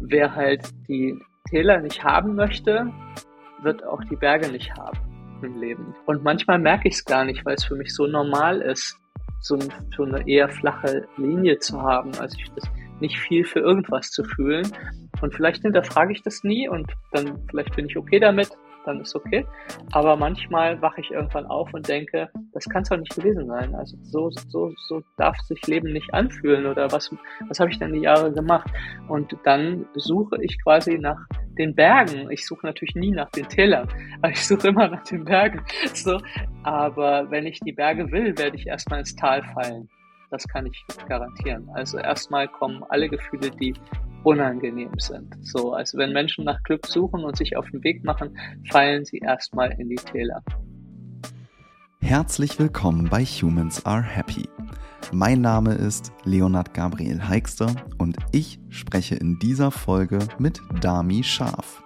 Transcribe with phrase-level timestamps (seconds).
[0.00, 2.92] wer halt die Täler nicht haben möchte,
[3.62, 4.98] wird auch die Berge nicht haben
[5.42, 5.94] im Leben.
[6.06, 8.98] Und manchmal merke ich es gar nicht, weil es für mich so normal ist,
[9.40, 9.58] so,
[9.96, 12.10] so eine eher flache Linie zu haben.
[12.18, 12.64] Also ich das
[13.00, 14.66] nicht viel für irgendwas zu fühlen.
[15.20, 18.50] Und vielleicht hinterfrage ich das nie und dann vielleicht bin ich okay damit,
[18.86, 19.44] dann ist okay.
[19.92, 23.74] Aber manchmal wache ich irgendwann auf und denke, das kann es doch nicht gewesen sein.
[23.74, 27.10] Also so, so, so darf sich Leben nicht anfühlen oder was,
[27.48, 28.70] was habe ich denn die Jahre gemacht?
[29.08, 31.18] Und dann suche ich quasi nach
[31.58, 32.30] den Bergen.
[32.30, 33.88] Ich suche natürlich nie nach den Tälern,
[34.22, 35.62] aber ich suche immer nach den Bergen.
[35.94, 36.20] So,
[36.62, 39.88] aber wenn ich die Berge will, werde ich erstmal ins Tal fallen.
[40.30, 41.68] Das kann ich garantieren.
[41.72, 43.74] Also erstmal kommen alle Gefühle, die
[44.26, 45.36] unangenehm sind.
[45.40, 48.36] So, also wenn Menschen nach Glück suchen und sich auf den Weg machen,
[48.68, 50.42] fallen sie erstmal in die Täler.
[52.00, 54.48] Herzlich willkommen bei Humans Are Happy.
[55.12, 61.84] Mein Name ist Leonard Gabriel Heikster und ich spreche in dieser Folge mit Dami Scharf.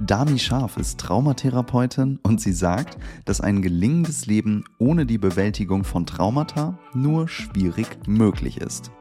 [0.00, 6.04] Dami Scharf ist Traumatherapeutin und sie sagt, dass ein gelingendes Leben ohne die Bewältigung von
[6.04, 8.92] Traumata nur schwierig möglich ist.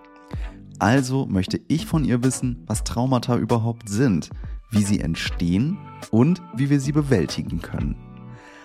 [0.80, 4.30] Also möchte ich von ihr wissen, was Traumata überhaupt sind,
[4.72, 5.78] wie sie entstehen
[6.10, 7.98] und wie wir sie bewältigen können.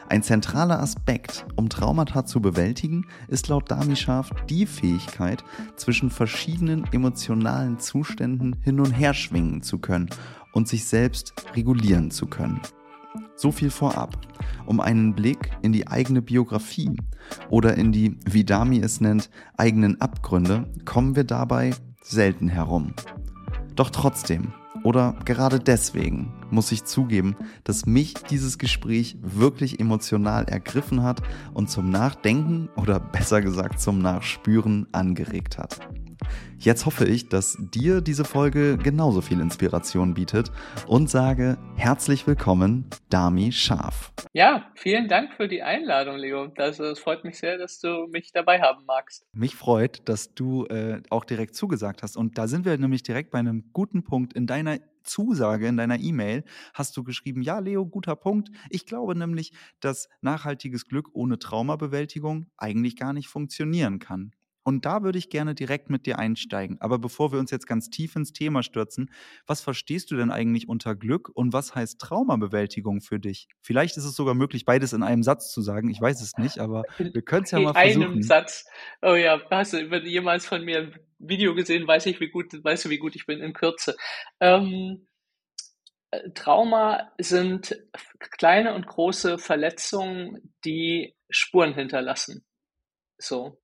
[0.08, 5.42] Ein zentraler Aspekt, um Traumata zu bewältigen, ist laut Damischaf die Fähigkeit,
[5.76, 10.10] zwischen verschiedenen emotionalen Zuständen hin und her schwingen zu können
[10.52, 12.60] und sich selbst regulieren zu können.
[13.34, 14.16] So viel vorab.
[14.66, 16.96] Um einen Blick in die eigene Biografie
[17.48, 21.72] oder in die, wie Dami es nennt, eigenen Abgründe, kommen wir dabei
[22.04, 22.92] selten herum.
[23.74, 24.52] Doch trotzdem,
[24.84, 31.22] oder gerade deswegen, muss ich zugeben, dass mich dieses Gespräch wirklich emotional ergriffen hat
[31.54, 35.80] und zum Nachdenken oder besser gesagt zum Nachspüren angeregt hat.
[36.58, 40.50] Jetzt hoffe ich, dass dir diese Folge genauso viel Inspiration bietet
[40.86, 44.12] und sage herzlich willkommen, Dami Scharf.
[44.32, 46.46] Ja, vielen Dank für die Einladung, Leo.
[46.46, 49.26] Das, es freut mich sehr, dass du mich dabei haben magst.
[49.32, 52.16] Mich freut, dass du äh, auch direkt zugesagt hast.
[52.16, 56.00] Und da sind wir nämlich direkt bei einem guten Punkt in deiner Zusage in deiner
[56.00, 58.50] E-Mail hast du geschrieben, ja, Leo, guter Punkt.
[58.70, 64.32] Ich glaube nämlich, dass nachhaltiges Glück ohne Traumabewältigung eigentlich gar nicht funktionieren kann.
[64.64, 66.80] Und da würde ich gerne direkt mit dir einsteigen.
[66.80, 69.10] Aber bevor wir uns jetzt ganz tief ins Thema stürzen,
[69.46, 73.48] was verstehst du denn eigentlich unter Glück und was heißt Traumabewältigung für dich?
[73.60, 75.90] Vielleicht ist es sogar möglich, beides in einem Satz zu sagen.
[75.90, 78.02] Ich weiß es nicht, aber wir können es ja mal versuchen.
[78.02, 78.64] In einem Satz.
[79.02, 81.86] Oh ja, hast du jemals von mir ein Video gesehen?
[81.86, 83.96] Weiß ich, wie gut, weißt du, wie gut ich bin in Kürze.
[84.40, 85.06] Ähm,
[86.10, 87.76] äh, Trauma sind
[88.18, 92.46] kleine und große Verletzungen, die Spuren hinterlassen.
[93.18, 93.60] So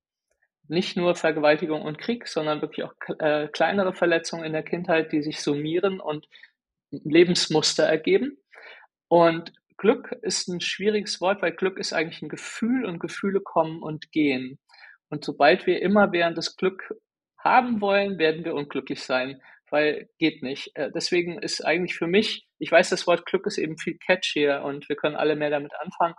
[0.71, 5.21] nicht nur Vergewaltigung und Krieg, sondern wirklich auch äh, kleinere Verletzungen in der Kindheit, die
[5.21, 6.27] sich summieren und
[6.91, 8.37] Lebensmuster ergeben.
[9.09, 13.83] Und Glück ist ein schwieriges Wort, weil Glück ist eigentlich ein Gefühl und Gefühle kommen
[13.83, 14.59] und gehen.
[15.09, 16.95] Und sobald wir immer während des Glück
[17.37, 20.71] haben wollen, werden wir unglücklich sein, weil geht nicht.
[20.75, 24.61] Äh, deswegen ist eigentlich für mich, ich weiß, das Wort Glück ist eben viel catchier
[24.63, 26.15] und wir können alle mehr damit anfangen,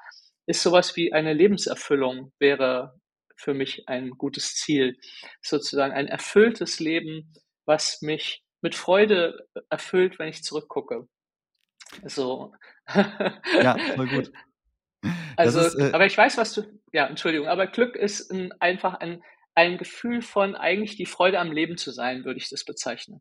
[0.47, 3.01] ist sowas wie eine Lebenserfüllung wäre
[3.43, 4.97] für mich ein gutes Ziel.
[5.43, 7.33] Sozusagen ein erfülltes Leben,
[7.67, 11.09] was mich mit Freude erfüllt, wenn ich zurückgucke.
[12.05, 12.55] So.
[12.95, 14.33] ja, voll gut.
[15.35, 18.95] Also, ist, äh, aber ich weiß, was du, ja, Entschuldigung, aber Glück ist ein, einfach
[18.95, 19.21] ein,
[19.57, 23.21] ein Gefühl von eigentlich die Freude am Leben zu sein, würde ich das bezeichnen.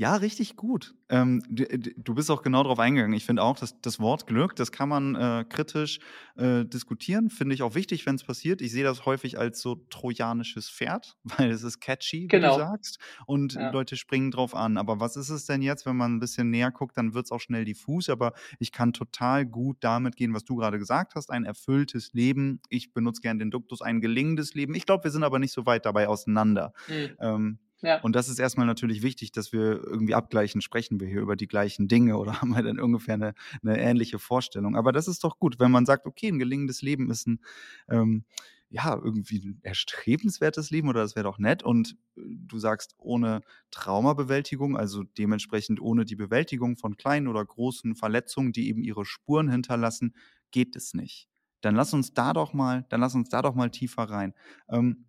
[0.00, 0.94] Ja, richtig gut.
[1.10, 3.12] Ähm, du, du, bist auch genau darauf eingegangen.
[3.12, 5.98] Ich finde auch, dass das Wort Glück, das kann man äh, kritisch
[6.38, 7.28] äh, diskutieren.
[7.28, 8.62] Finde ich auch wichtig, wenn es passiert.
[8.62, 12.30] Ich sehe das häufig als so trojanisches Pferd, weil es ist catchy, genau.
[12.30, 12.70] wie du genau.
[12.70, 12.98] sagst.
[13.26, 13.72] Und ja.
[13.72, 14.78] Leute springen drauf an.
[14.78, 17.30] Aber was ist es denn jetzt, wenn man ein bisschen näher guckt, dann wird es
[17.30, 18.08] auch schnell diffus.
[18.08, 21.30] Aber ich kann total gut damit gehen, was du gerade gesagt hast.
[21.30, 22.62] Ein erfülltes Leben.
[22.70, 24.74] Ich benutze gerne den Duktus, ein gelingendes Leben.
[24.74, 26.72] Ich glaube, wir sind aber nicht so weit dabei auseinander.
[26.88, 27.16] Mhm.
[27.20, 28.00] Ähm, ja.
[28.00, 31.46] Und das ist erstmal natürlich wichtig, dass wir irgendwie abgleichen, sprechen wir hier über die
[31.48, 34.76] gleichen Dinge oder haben wir dann ungefähr eine, eine ähnliche Vorstellung.
[34.76, 37.40] Aber das ist doch gut, wenn man sagt, okay, ein gelingendes Leben ist ein,
[37.88, 38.24] ähm,
[38.68, 41.62] ja, irgendwie ein erstrebenswertes Leben oder das wäre doch nett.
[41.62, 43.40] Und äh, du sagst, ohne
[43.70, 49.50] Traumabewältigung, also dementsprechend ohne die Bewältigung von kleinen oder großen Verletzungen, die eben ihre Spuren
[49.50, 50.14] hinterlassen,
[50.50, 51.28] geht es nicht.
[51.62, 54.34] Dann lass uns da doch mal, dann lass uns da doch mal tiefer rein.
[54.68, 55.06] Ähm,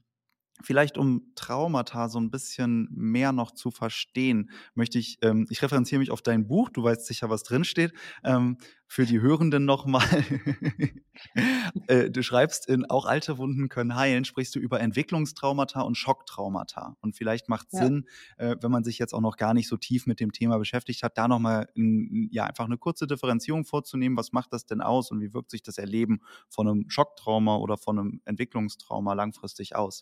[0.63, 5.99] Vielleicht um Traumata so ein bisschen mehr noch zu verstehen, möchte ich ähm, ich referenziere
[5.99, 7.93] mich auf dein Buch, du weißt sicher, was drinsteht.
[8.23, 10.03] Ähm, für die Hörenden noch mal.
[11.87, 16.97] äh, du schreibst in „Auch alte Wunden können heilen“, sprichst du über Entwicklungstraumata und Schocktraumata.
[17.01, 17.91] Und vielleicht macht's Ja.
[17.91, 18.05] Sinn,
[18.37, 21.03] äh, wenn man sich jetzt auch noch gar nicht so tief mit dem Thema beschäftigt
[21.03, 24.17] hat, da noch mal 'n ja, einfach eine kurze Differenzierung vorzunehmen.
[24.17, 27.77] Was macht das denn aus und wie wirkt sich das Erleben von einem Schocktrauma oder
[27.77, 30.01] von einem Entwicklungstrauma langfristig aus?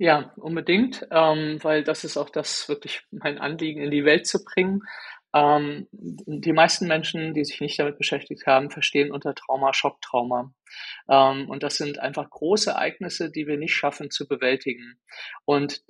[0.00, 4.44] Ja, unbedingt, ähm, weil das ist auch das wirklich mein Anliegen in die Welt zu
[4.44, 4.82] bringen.
[5.34, 10.52] Ähm, die meisten Menschen, die sich nicht damit beschäftigt haben, verstehen unter Trauma Schocktrauma.
[11.08, 14.98] Ähm, und das sind einfach große Ereignisse, die wir nicht schaffen zu bewältigen.
[15.46, 15.82] Und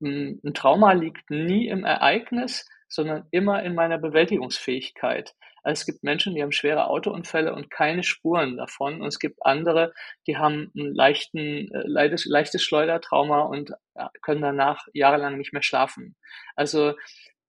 [0.00, 5.34] ein 'n Trauma liegt nie im Ereignis, sondern immer in meiner Bewältigungsfähigkeit.
[5.64, 9.00] Es gibt Menschen, die haben schwere Autounfälle und keine Spuren davon.
[9.02, 9.92] Und es gibt andere,
[10.26, 13.72] die haben 'n leichten äh, leides leichtes Schleudertrauma und,
[14.22, 16.16] können danach jahrelang nicht mehr schlafen.
[16.56, 16.94] Also,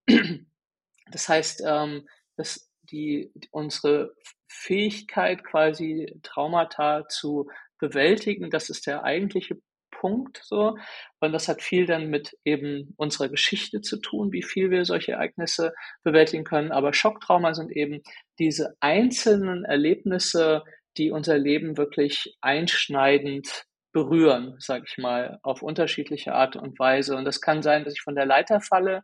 [1.11, 2.07] das heißt, ähm,
[2.37, 4.13] dass die unsere
[4.49, 9.57] Fähigkeit quasi Traumata zu bewältigen, das ist der eigentliche
[9.99, 10.77] Punkt so.
[11.19, 15.13] Und das hat viel dann mit eben unserer Geschichte zu tun, wie viel wir solche
[15.13, 15.73] Ereignisse
[16.03, 16.71] bewältigen können.
[16.71, 18.01] Aber Schocktrauma sind eben
[18.39, 20.63] diese einzelnen Erlebnisse,
[20.97, 27.15] die unser Leben wirklich einschneidend berühren, sage ich mal, auf unterschiedliche Art und Weise.
[27.15, 29.03] Und das kann sein, dass ich von der Leiter falle.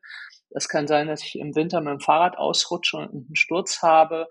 [0.49, 4.27] Das kann sein, dass ich im Winter mit dem Fahrrad ausrutsche und einen Sturz habe.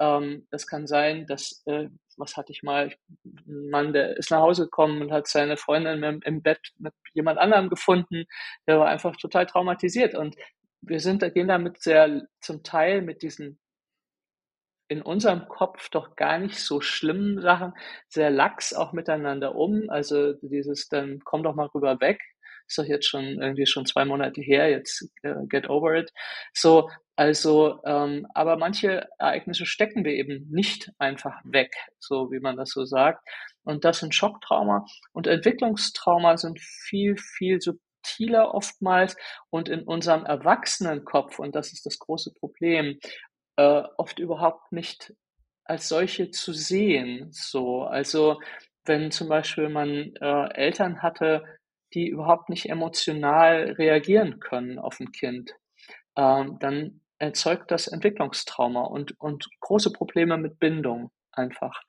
[0.00, 1.88] Ähm, kann sein, dass, äh,
[2.18, 2.94] was hatte ich mal,
[3.24, 6.92] ein Mann, der ist nach Hause gekommen und hat seine Freundin im, im Bett mit
[7.14, 8.24] jemand anderem gefunden.
[8.66, 10.14] Der war einfach total traumatisiert.
[10.14, 10.36] Und
[10.80, 13.58] wir sind, gehen damit sehr zum Teil mit diesen
[14.88, 17.74] in unserem Kopf doch gar nicht so schlimmen Sachen
[18.08, 19.84] sehr lax auch miteinander um.
[19.88, 22.20] Also dieses dann komm doch mal rüber weg.
[22.68, 26.12] Ist doch jetzt schon irgendwie schon zwei Monate her, jetzt äh, get over it.
[26.52, 32.56] So, also, ähm, aber manche Ereignisse stecken wir eben nicht einfach weg, so wie man
[32.56, 33.26] das so sagt.
[33.64, 39.16] Und das sind Schocktrauma und Entwicklungstrauma sind viel, viel subtiler oftmals
[39.50, 42.98] und in unserem Erwachsenenkopf, und das ist das große Problem,
[43.56, 45.12] äh, oft überhaupt nicht
[45.64, 47.28] als solche zu sehen.
[47.32, 48.40] So, also
[48.84, 51.44] wenn zum Beispiel man äh, Eltern hatte,
[51.94, 55.52] die überhaupt nicht emotional reagieren können auf ein Kind,
[56.16, 61.82] ähm, dann erzeugt das Entwicklungstrauma und, und große Probleme mit Bindung einfach.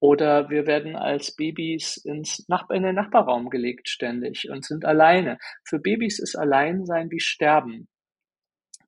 [0.00, 5.38] Oder wir werden als Babys ins Nach in den Nachbarraum gelegt ständig und sind alleine.
[5.64, 7.88] Für Babys ist Alleinsein wie Sterben.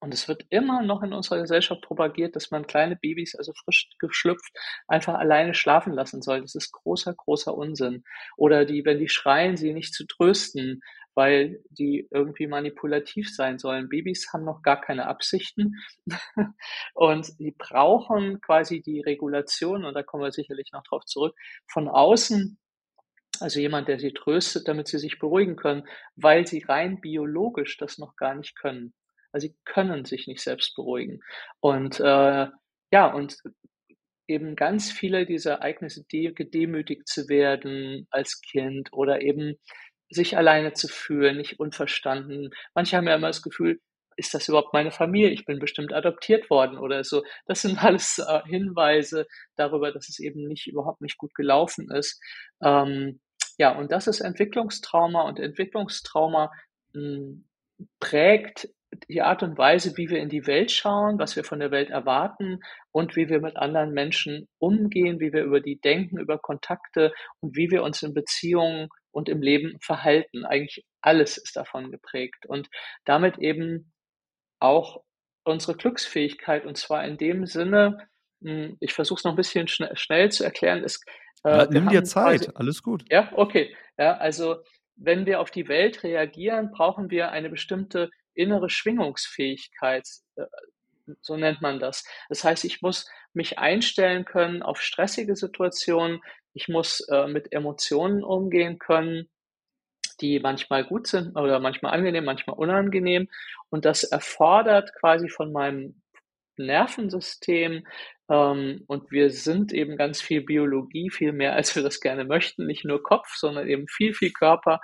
[0.06, 3.90] Und es wird immer noch in unserer Gesellschaft propagiert, dass man kleine Babys, also frisch
[3.98, 4.56] geschlüpft,
[4.86, 6.42] einfach alleine schlafen lassen soll.
[6.42, 8.04] Das ist großer, großer Unsinn.
[8.36, 10.80] Oder die, wenn die schreien, sie nicht zu trösten,
[11.14, 13.88] weil die irgendwie manipulativ sein sollen.
[13.88, 15.74] Babys haben noch gar keine Absichten
[16.94, 21.34] und die brauchen quasi die Regulation, und da kommen wir sicherlich noch drauf zurück,
[21.66, 22.60] von außen,
[23.40, 25.82] also jemand, der sie tröstet, damit sie sich beruhigen können,
[26.14, 28.94] weil sie rein biologisch das noch gar nicht können.
[29.32, 31.20] Also sie können sich nicht selbst beruhigen.
[31.60, 32.46] Und äh,
[32.92, 33.36] ja, und
[34.28, 39.56] eben ganz viele dieser Ereignisse, de gedemütigt zu werden als Kind oder eben
[40.10, 42.50] sich alleine zu fühlen, nicht unverstanden.
[42.74, 43.80] Manche haben ja immer das Gefühl,
[44.16, 45.30] ist das überhaupt meine Familie?
[45.30, 47.22] Ich bin bestimmt adoptiert worden oder so.
[47.46, 49.26] Das sind alles äh, Hinweise
[49.56, 52.20] darüber, dass es eben nicht überhaupt nicht gut gelaufen ist.
[52.62, 53.20] Ähm,
[53.58, 56.50] ja, und das ist Entwicklungstrauma und Entwicklungstrauma
[56.94, 57.48] mh, hm,
[58.00, 58.68] prägt
[59.08, 61.90] die Art und Weise, wie wir in die Welt schauen, was wir von der Welt
[61.90, 62.60] erwarten
[62.92, 67.56] und wie wir mit anderen Menschen umgehen, wie wir über die denken, über Kontakte und
[67.56, 70.44] wie wir uns in Beziehungen und im Leben verhalten.
[70.44, 72.68] Eigentlich alles ist davon geprägt und
[73.04, 73.92] damit eben
[74.60, 75.02] auch
[75.44, 77.98] unsere Glücksfähigkeit und zwar in dem Sinne,
[78.42, 80.84] hm, ich versuche es noch ein bisschen schn schnell zu erklären,
[81.44, 83.04] Ja, äh, wir nimm dir haben quasi Zeit, alles gut.
[83.10, 83.74] ja, okay.
[83.98, 84.56] Ja, also
[84.96, 90.46] wenn wir auf die Welt reagieren, brauchen wir eine bestimmte innere Schwingungsfähigkeit, äh,
[91.20, 92.04] so nennt man das.
[92.28, 96.20] Das heißt, ich muss mich einstellen können auf stressige Situationen,
[96.52, 99.28] ich muss äh, mit Emotionen umgehen können,
[100.20, 103.28] die manchmal gut sind oder manchmal angenehm, manchmal unangenehm.
[103.68, 106.02] Und das erfordert quasi von meinem
[106.56, 107.84] Nervensystem,
[108.28, 112.66] ähm, und wir sind eben ganz viel Biologie, viel mehr als wir das gerne möchten,
[112.66, 114.80] nicht nur Kopf, sondern eben viel, viel Körper,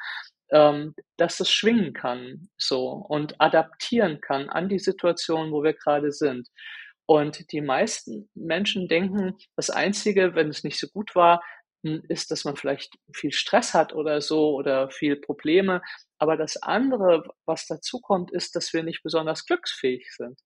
[0.52, 6.12] ähm, dass es schwingen kann so und adaptieren kann an die Situation, wo wir gerade
[6.12, 6.48] sind.
[7.06, 11.42] Und die meisten Menschen denken, das Einzige, wenn es nicht so gut war,
[11.84, 15.82] hm, ist, dass man vielleicht viel Stress hat oder so oder viel Probleme.
[16.18, 20.38] Aber das andere, was dazu kommt, ist, dass wir nicht besonders glücksfähig sind.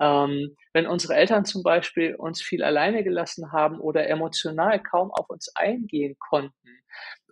[0.00, 5.28] Ähm, wenn unsere Eltern zum Beispiel uns viel alleine gelassen haben oder emotional kaum auf
[5.28, 6.78] uns eingehen konnten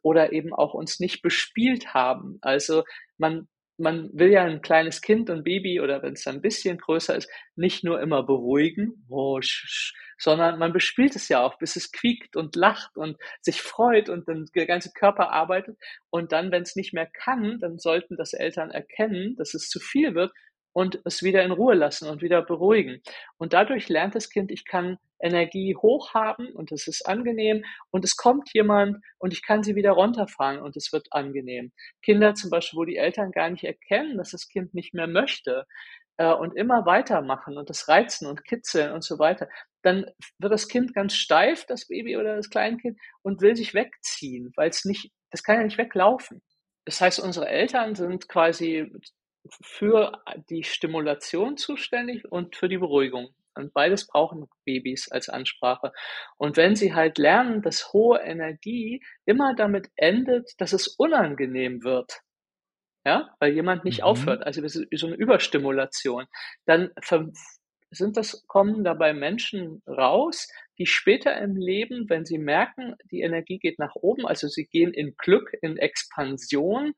[0.06, 2.38] oder eben auch uns nicht bespielt haben.
[2.40, 2.84] Also
[3.18, 3.48] man
[3.78, 7.28] man will ja ein kleines Kind und Baby oder wenn es ein bisschen größer ist,
[7.56, 9.38] nicht nur immer beruhigen, oh,
[10.16, 14.28] sondern man bespielt es ja auch, bis es quiekt und lacht und sich freut und
[14.28, 15.76] dann der ganze Körper arbeitet.
[16.08, 19.78] Und dann, wenn es nicht mehr kann, dann sollten das Eltern erkennen, dass es zu
[19.78, 20.32] viel wird
[20.76, 23.00] und es wieder in Ruhe lassen und wieder beruhigen.
[23.38, 28.04] Und dadurch lernt das Kind, ich kann Energie hoch haben und es ist angenehm und
[28.04, 31.72] es kommt jemand und ich kann sie wieder runterfahren und es wird angenehm.
[32.02, 35.64] Kinder zum Beispiel, wo die Eltern gar nicht erkennen, dass das Kind nicht mehr möchte
[36.18, 39.48] äh, und immer weitermachen und das reizen und kitzeln und so weiter,
[39.80, 40.04] dann
[40.38, 44.68] wird das Kind ganz steif, das Baby oder das Kleinkind, und will sich wegziehen, weil
[44.68, 46.42] es nicht, das kann ja nicht weglaufen.
[46.84, 48.92] Das heißt, unsere Eltern sind quasi
[49.62, 53.34] für die Stimulation zuständig und für die Beruhigung.
[53.54, 55.92] Und beides brauchen Babys als Ansprache.
[56.36, 62.20] Und wenn sie halt lernen, dass hohe Energie immer damit endet, dass es unangenehm wird,
[63.04, 64.04] ja, weil jemand nicht mhm.
[64.04, 66.26] aufhört, also so eine Überstimulation,
[66.66, 66.90] dann
[67.90, 73.58] sind das, kommen dabei Menschen raus, die später im Leben, wenn sie merken, die Energie
[73.58, 76.94] geht nach oben, also sie gehen in Glück, in Expansion,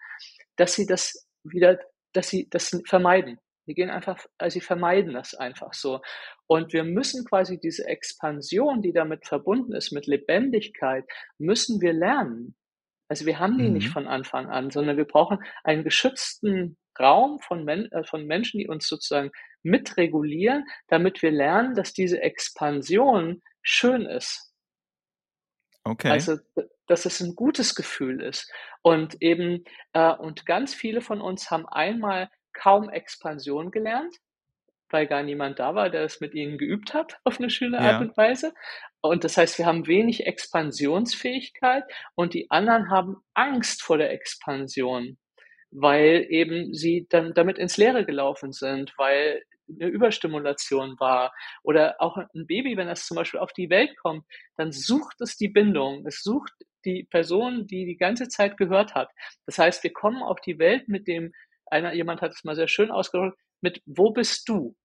[0.57, 1.78] dass sie das wieder
[2.12, 3.38] dass sie das vermeiden.
[3.67, 6.00] Die gehen einfach, also sie vermeiden das einfach so.
[6.47, 11.05] Und wir müssen quasi diese Expansion, die damit verbunden ist, mit Lebendigkeit,
[11.37, 12.57] müssen wir lernen.
[13.09, 13.75] Also wir haben die mhm.
[13.75, 18.59] nicht von Anfang an, sondern wir brauchen einen geschützten Raum von, Men äh, von Menschen,
[18.59, 19.31] die uns sozusagen
[19.62, 24.48] mitregulieren, damit wir lernen, dass diese Expansion schön ist.
[25.88, 26.11] Okay.
[26.11, 26.37] Also,
[26.87, 28.50] dass es ein gutes Gefühl ist.
[28.83, 34.14] Und eben, äh, und ganz viele von uns haben einmal kaum Expansion gelernt,
[34.90, 37.92] weil gar niemand da war, der es mit ihnen geübt hat auf eine schöne Art
[37.92, 38.00] ja.
[38.00, 38.52] und Weise.
[39.00, 45.18] Und das heißt, wir haben wenig Expansionsfähigkeit und die anderen haben Angst vor der Expansion,
[45.71, 51.32] weil eben sie dann damit ins Leere gelaufen sind, weil eine Überstimulation war.
[51.62, 54.25] Oder auch ein Baby, wenn es zum Beispiel auf die Welt kommt,
[54.56, 56.06] dann sucht es die Bindung.
[56.06, 56.52] Es sucht
[56.84, 59.10] die Person, die die ganze Zeit gehört hat.
[59.46, 61.32] Das heißt, wir kommen auf die Welt mit dem,
[61.66, 64.76] einer, jemand hat es mal sehr schön ausgedrückt, mit wo bist du?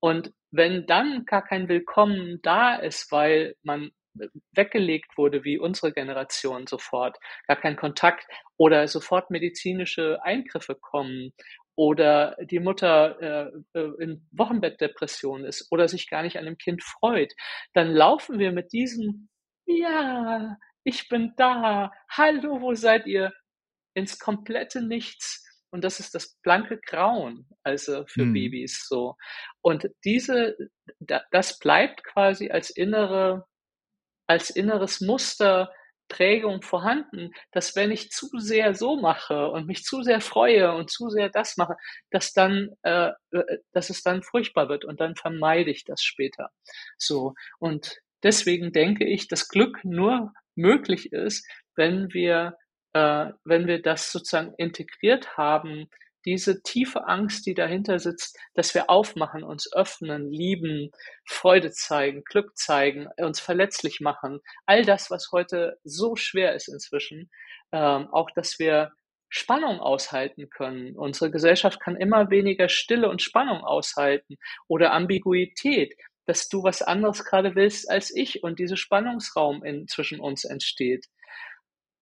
[0.00, 3.90] Und wenn dann gar kein Willkommen da ist, weil man
[4.52, 11.32] weggelegt wurde, wie unsere Generation sofort, gar kein Kontakt oder sofort medizinische Eingriffe kommen
[11.76, 16.82] oder die Mutter äh, äh, in Wochenbettdepression ist oder sich gar nicht an dem Kind
[16.82, 17.32] freut,
[17.74, 19.28] dann laufen wir mit diesem
[19.66, 23.32] Ja, ich bin da, hallo, wo seid ihr?
[23.96, 25.42] ins komplette Nichts.
[25.70, 28.32] Und das ist das blanke Grauen, also für hm.
[28.32, 29.16] Babys so.
[29.62, 30.56] Und diese,
[31.32, 33.46] das bleibt quasi als innere,
[34.28, 35.72] als inneres Muster
[36.08, 40.90] Prägung vorhanden, dass wenn ich zu sehr so mache und mich zu sehr freue und
[40.90, 41.76] zu sehr das mache,
[42.10, 46.50] dass dann, äh, äh, dass es dann furchtbar wird und dann vermeide ich das später.
[46.98, 52.56] So und deswegen denke ich, dass Glück nur möglich ist, wenn wir,
[52.92, 55.88] äh, wenn wir das sozusagen integriert haben
[56.26, 60.90] diese tiefe Angst, die dahinter sitzt, dass wir aufmachen, uns öffnen, lieben,
[61.24, 67.30] Freude zeigen, Glück zeigen, uns verletzlich machen, all das, was heute so schwer ist inzwischen,
[67.72, 68.92] ähm, auch dass wir
[69.28, 70.96] Spannung aushalten können.
[70.96, 74.36] Unsere Gesellschaft kann immer weniger Stille und Spannung aushalten
[74.68, 75.94] oder Ambiguität,
[76.26, 81.06] dass du was anderes gerade willst als ich und dieser Spannungsraum in, zwischen uns entsteht.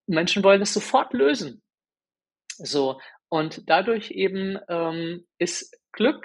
[0.06, 1.62] Menschen wollen das sofort lösen.
[2.56, 3.00] So,
[3.34, 6.24] und dadurch eben ähm, ist Glück,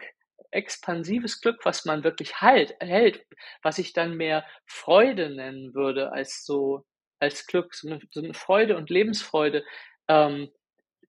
[0.52, 3.26] expansives Glück, was man wirklich halt, hält,
[3.64, 6.86] was ich dann mehr Freude nennen würde als so,
[7.18, 9.66] als Glück, so eine, so eine Freude und Lebensfreude,
[10.08, 10.52] ähm,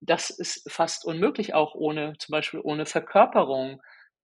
[0.00, 3.83] das ist fast unmöglich, auch ohne, zum Beispiel ohne Verkörperung.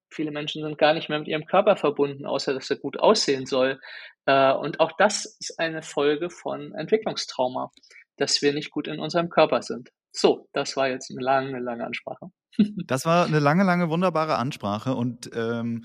[0.09, 3.45] Viele Menschen sind gar nicht mehr mit ihrem Körper verbunden, außer dass er gut aussehen
[3.45, 3.78] soll.
[4.25, 7.71] Äh, und auch das ist eine Folge von Entwicklungstrauma,
[8.16, 9.90] dass wir nicht gut in unserem Körper sind.
[10.16, 12.30] So, das war jetzt eine lange, lange Ansprache.
[12.87, 15.85] das war eine lange, lange wunderbare Ansprache und ähm,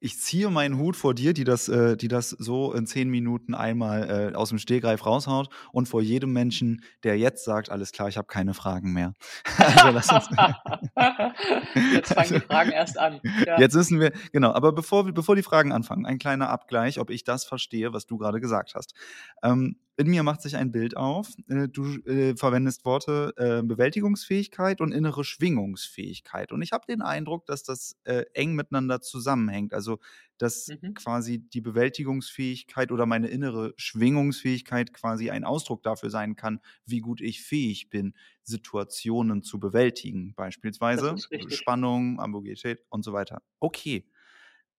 [0.00, 3.54] ich ziehe meinen Hut vor dir, die das, äh, die das so in zehn Minuten
[3.54, 8.08] einmal äh, aus dem Stehgreif raushaut und vor jedem Menschen, der jetzt sagt, alles klar,
[8.08, 9.14] ich habe keine Fragen mehr.
[9.56, 9.88] also
[11.92, 13.20] jetzt fangen die Fragen erst an.
[13.44, 13.58] Ja.
[13.58, 17.24] Jetzt wissen wir, genau, aber bevor, bevor die Fragen anfangen, ein kleiner Abgleich, ob ich
[17.24, 18.94] das verstehe, was du gerade gesagt hast.
[19.42, 21.32] Ähm, in mir macht sich ein Bild auf.
[21.48, 26.52] Äh, du äh, verwendest Worte äh, Bewältigungsfähigkeit und innere Schwingungsfähigkeit.
[26.52, 29.74] Und ich habe den Eindruck, dass das äh, eng miteinander zusammenhängt.
[29.74, 29.98] Also,
[30.38, 30.94] dass mhm.
[30.94, 37.20] quasi die Bewältigungsfähigkeit oder meine innere Schwingungsfähigkeit quasi ein Ausdruck dafür sein kann, wie gut
[37.20, 38.14] ich fähig bin,
[38.44, 40.32] Situationen zu bewältigen.
[40.36, 41.16] Beispielsweise
[41.48, 43.42] Spannung, Ambiguität und so weiter.
[43.58, 44.08] Okay,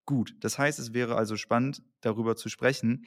[0.06, 0.34] gut.
[0.40, 3.06] Das heißt, es wäre also spannend, darüber zu sprechen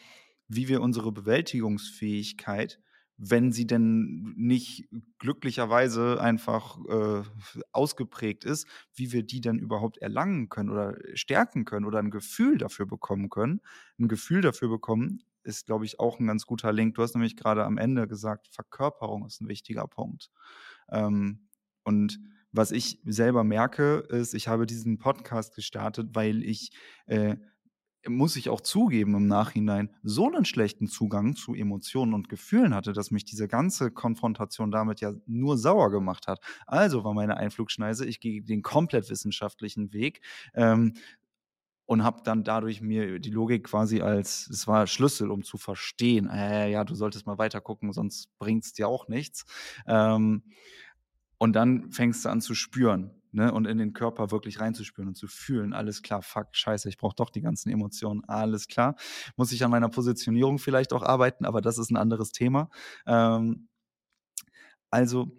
[0.54, 2.80] wie wir unsere Bewältigungsfähigkeit,
[3.16, 7.23] wenn sie denn nicht glücklicherweise einfach äh,
[7.73, 12.59] ausgeprägt ist, wie wir die dann überhaupt erlangen können oder stärken können oder ein Gefühl
[12.59, 13.61] dafür bekommen können.
[13.99, 16.94] Ein Gefühl dafür bekommen ist, glaube ich, auch ein ganz guter Link.
[16.94, 20.30] Du hast nämlich gerade am Ende gesagt, Verkörperung ist ein wichtiger Punkt.
[20.90, 21.49] Ähm,
[21.85, 22.18] und
[22.52, 26.73] was ich selber merke, ist, ich habe diesen Podcast gestartet, weil ich
[27.06, 27.37] äh,
[28.09, 32.92] muss ich auch zugeben im Nachhinein, so einen schlechten Zugang zu Emotionen und Gefühlen hatte,
[32.92, 36.40] dass mich diese ganze Konfrontation damit ja nur sauer gemacht hat.
[36.66, 40.21] Also war meine Einflugschneise, ich gehe den komplett wissenschaftlichen Weg.
[40.54, 40.94] Ähm,
[41.85, 46.30] und habe dann dadurch mir die Logik quasi als, es war Schlüssel, um zu verstehen,
[46.30, 49.44] äh, ja, du solltest mal weiter gucken, sonst bringt es dir auch nichts.
[49.87, 50.44] Ähm,
[51.38, 53.52] und dann fängst du an zu spüren ne?
[53.52, 57.16] und in den Körper wirklich reinzuspüren und zu fühlen, alles klar, fuck, scheiße, ich brauche
[57.16, 58.96] doch die ganzen Emotionen, alles klar.
[59.36, 62.70] Muss ich an meiner Positionierung vielleicht auch arbeiten, aber das ist ein anderes Thema.
[63.06, 63.68] Ähm,
[64.90, 65.32] also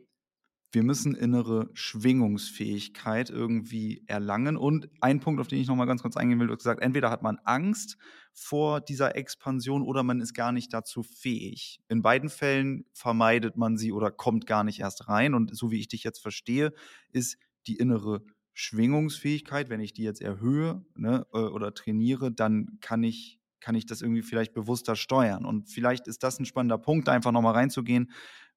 [0.73, 4.57] wir müssen innere Schwingungsfähigkeit irgendwie erlangen.
[4.57, 7.21] Und ein Punkt, auf den ich nochmal ganz kurz eingehen will, hast gesagt, entweder hat
[7.21, 7.97] man Angst
[8.33, 11.79] vor dieser Expansion oder man ist gar nicht dazu fähig.
[11.89, 15.35] In beiden Fällen vermeidet man sie oder kommt gar nicht erst rein.
[15.35, 16.73] Und so wie ich dich jetzt verstehe,
[17.12, 23.03] ist die innere Schwingungsfähigkeit, wenn ich die jetzt erhöhe ne, äh, oder trainiere, dann kann
[23.03, 25.46] ich kann ich das irgendwie vielleicht bewusster steuern.
[25.46, 28.12] Und vielleicht ist das ein spannender Punkt, da einfach nochmal reinzugehen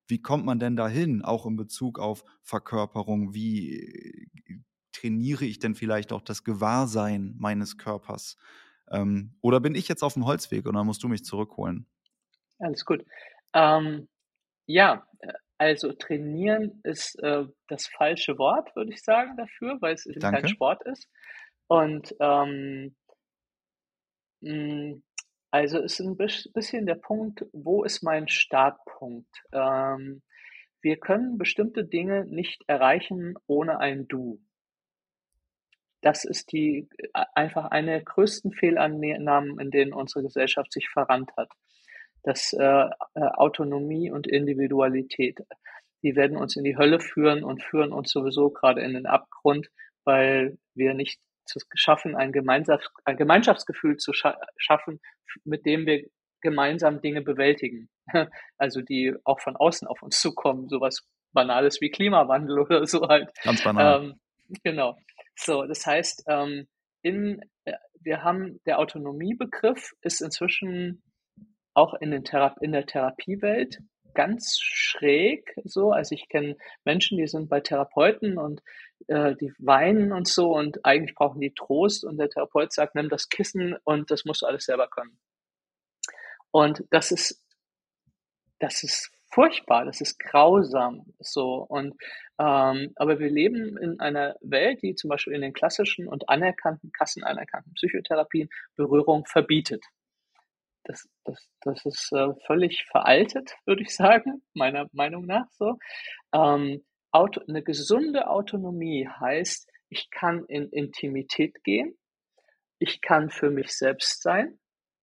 [0.08, 3.34] wie kommt man denn dahin, auch in Bezug auf Verkörperung?
[3.34, 4.60] Wie äh,
[4.92, 8.36] trainiere ich denn vielleicht auch das Gewahrsein meines Körpers?
[8.88, 11.86] Ähm, oder bin ich jetzt auf dem Holzweg dann musst du mich zurückholen?
[12.58, 13.04] Alles gut.
[13.52, 14.08] Ähm,
[14.66, 20.06] ja, äh, also trainieren ist äh, das falsche Wort, würde ich sagen, dafür, weil es
[20.06, 21.08] eben kein Sport ist.
[21.66, 22.94] Und ähm,
[24.40, 25.02] mh, hm,
[25.50, 29.42] also ist ein bisschen der Punkt, wo ist mein Startpunkt?
[29.52, 30.23] Ähm,
[30.82, 34.40] wir können bestimmte Dinge nicht erreichen ohne ein Du.
[36.02, 41.32] Das ist die äh, einfach eine der größten Fehlannahmen, in denen unsere Gesellschaft sich verrannt
[41.36, 41.50] hat.
[42.26, 45.39] Das äh, äh, Autonomie und Individualität.
[46.02, 49.69] Die werden uns in die Hölle führen und führen uns sowieso gerade in den Abgrund,
[50.04, 55.00] weil wir nicht zu schaffen, ein, Gemeinschafts-, ein Gemeinschaftsgefühl zu scha schaffen,
[55.45, 56.04] mit dem wir
[56.41, 57.89] gemeinsam Dinge bewältigen.
[58.58, 63.30] Also die auch von außen auf uns zukommen, sowas Banales wie Klimawandel oder so halt.
[63.45, 64.02] Ganz banal.
[64.02, 64.21] Ähm,
[64.65, 64.97] genau.
[65.36, 66.67] So, das heißt, ähm,
[67.02, 71.04] in, äh, wir haben der Autonomiebegriff ist inzwischen
[71.76, 73.82] auch in, den Thera in der Therapiewelt
[74.15, 75.93] ganz schräg so.
[75.93, 78.62] Also ich kenne Menschen, die sind bei Therapeuten und
[79.08, 83.10] äh, die weinen und so und eigentlich brauchen die Trost und der Therapeut sagt, nimm
[83.10, 85.19] das Kissen und das musst du alles selber können.
[86.50, 87.45] Und das ist,
[88.58, 91.56] das ist furchtbar, das ist grausam so.
[91.69, 91.95] Und
[92.39, 96.91] ähm, aber wir leben in einer Welt, die zum Beispiel in den klassischen und anerkannten,
[96.93, 99.84] kassenanerkannten Psychotherapien Berührung verbietet
[100.86, 105.78] das, das, das ist äh, völlig veraltet, würde ich sagen, meiner Meinung nach so.
[106.32, 111.96] Ähm, Auto, eine gesunde Autonomie heißt, ich kann in Intimität gehen,
[112.78, 114.58] ich kann für mich selbst sein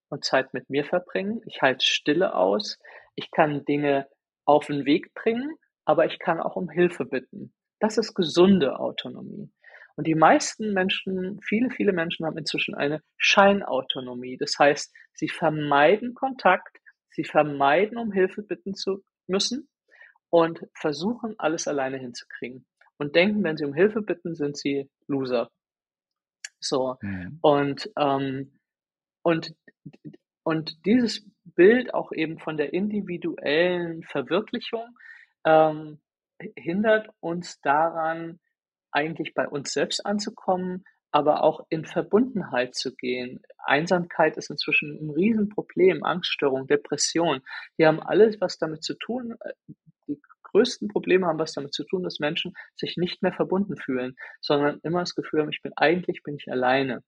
[0.10, 2.80] und Zeit mit mir verbringen, ich halte Stille aus,
[3.16, 4.08] ich kann Dinge
[4.46, 7.54] auf den Weg bringen, aber ich kann auch um Hilfe bitten.
[7.80, 9.52] Das ist gesunde Autonomie.
[9.96, 14.38] Und die meisten Menschen, viele, viele Menschen haben inzwischen eine Scheinautonomie.
[14.38, 16.78] Das heißt, sie vermeiden Kontakt,
[17.12, 19.70] sie vermeiden, um Hilfe bitten zu müssen
[20.30, 22.66] und versuchen, alles alleine hinzukriegen.
[22.98, 25.52] Und denken, wenn sie um Hilfe bitten, sind sie Loser.
[26.60, 26.98] So.
[27.02, 27.38] Mhm.
[27.42, 28.60] Und, ähm,
[29.22, 29.56] und,
[30.44, 34.98] und dieses Bild auch eben von der individuellen Verwirklichung
[35.46, 36.00] ähm,
[36.56, 38.40] hindert uns daran,
[38.94, 43.42] eigentlich bei uns selbst anzukommen, aber auch in Verbundenheit zu gehen.
[43.64, 47.42] Einsamkeit ist inzwischen ein Riesenproblem, Angststörung, Depression.
[47.78, 49.36] Die haben alles was damit zu tun.
[49.42, 49.54] Äh,
[50.08, 54.16] die größten Probleme haben was damit zu tun, dass Menschen sich nicht mehr verbunden fühlen,
[54.42, 57.04] sondern immer das Gefühl haben, ich bin eigentlich bin ich alleine.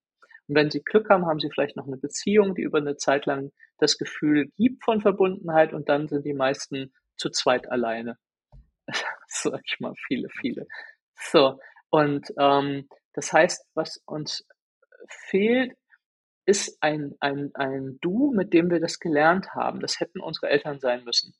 [0.48, 3.26] Und wenn sie Glück haben, haben sie vielleicht noch eine Beziehung, die über eine Zeit
[3.26, 8.18] lang das Gefühl gibt von Verbundenheit und dann sind die meisten zu zweit alleine.
[9.28, 10.68] Sag ich mal, viele, viele.
[11.16, 11.60] So,
[11.96, 14.46] und ähm, das heißt, was uns
[15.08, 15.72] fehlt,
[16.46, 19.80] ist ein, ein, ein Du, mit dem wir das gelernt haben.
[19.80, 21.34] Das hätten unsere Eltern sein müssen,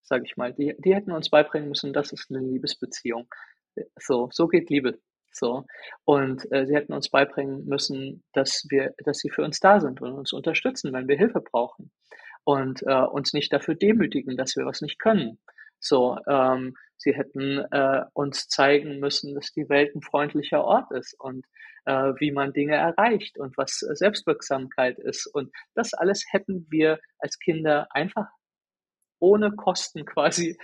[0.00, 0.54] sage ich mal.
[0.54, 3.28] Die, die hätten uns beibringen müssen, das ist eine Liebesbeziehung.
[3.98, 4.98] So, so geht Liebe.
[5.32, 5.66] So.
[6.06, 10.00] Und äh, sie hätten uns beibringen müssen, dass wir, dass sie für uns da sind
[10.00, 11.92] und uns unterstützen, wenn wir Hilfe brauchen.
[12.44, 15.38] Und äh, uns nicht dafür demütigen, dass wir was nicht können.
[15.80, 21.18] So, ähm, sie hätten äh, uns zeigen müssen, dass die Welt ein freundlicher Ort ist
[21.18, 21.46] und
[21.86, 25.26] äh, wie man Dinge erreicht und was Selbstwirksamkeit ist.
[25.26, 28.26] Und das alles hätten wir als Kinder einfach
[29.20, 30.58] ohne Kosten quasi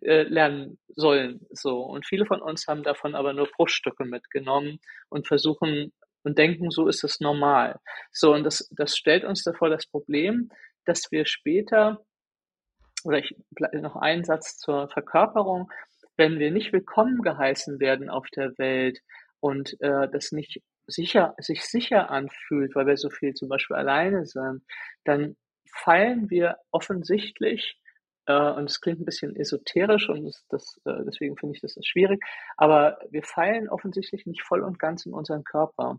[0.00, 1.46] äh, lernen sollen.
[1.50, 1.80] So.
[1.80, 5.92] Und viele von uns haben davon aber nur Bruchstücke mitgenommen und versuchen
[6.24, 7.78] und denken, so ist es normal.
[8.10, 10.48] So, und das, das stellt uns davor das Problem,
[10.86, 12.04] dass wir später,
[13.04, 13.36] oder ich
[13.72, 15.70] noch einen Satz zur Verkörperung,
[16.16, 19.00] wenn wir nicht willkommen geheißen werden auf der Welt
[19.40, 24.26] und äh, das nicht sicher, sich sicher anfühlt, weil wir so viel zum Beispiel alleine
[24.26, 24.62] sind,
[25.04, 25.36] dann
[25.70, 27.78] fallen wir offensichtlich
[28.26, 31.76] äh, und es klingt ein bisschen esoterisch und das, das, äh, deswegen finde ich das
[31.82, 32.22] schwierig.
[32.56, 35.98] Aber wir fallen offensichtlich nicht voll und ganz in unseren Körper.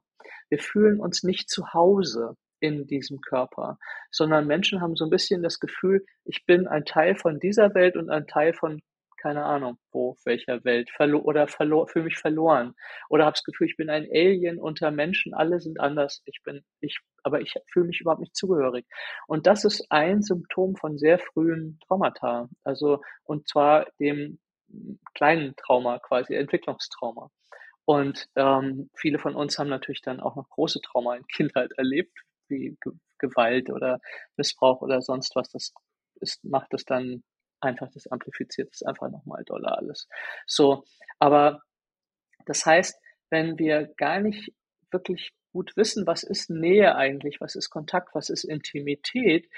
[0.50, 3.78] Wir fühlen uns nicht zu Hause in diesem Körper,
[4.12, 7.98] sondern Menschen haben so ein bisschen das Gefühl, ich bin ein Teil von dieser Welt
[7.98, 8.82] und ein Teil von
[9.26, 12.76] keine Ahnung, wo, welcher Welt, verlo oder verlo fühle mich verloren.
[13.10, 16.22] Oder habe das Gefühl, ich bin ein Alien unter Menschen, alle sind anders.
[16.26, 18.86] Ich bin, ich, aber ich fühle mich überhaupt nicht zugehörig.
[19.26, 22.50] Und das ist ein Symptom von sehr frühen Traumata.
[22.64, 24.38] Also, und zwar dem
[25.16, 27.32] kleinen Trauma, quasi Entwicklungstrauma.
[27.86, 32.16] Und ähm, viele von uns haben natürlich dann auch noch große Trauma in Kindheit erlebt,
[32.50, 34.02] wie Ge Gewalt oder
[34.36, 35.50] Missbrauch oder sonst was.
[35.50, 35.74] Das
[36.20, 37.24] ist, macht es dann
[37.62, 40.08] einfach, das amplifiziert es einfach nochmal doller alles.
[40.46, 40.84] So,
[41.18, 41.62] aber
[42.46, 44.54] das heißt, wenn wir gar nicht
[44.92, 49.50] wirklich gut wissen, was ist Nähe eigentlich, was ist Kontakt, was ist Intimität,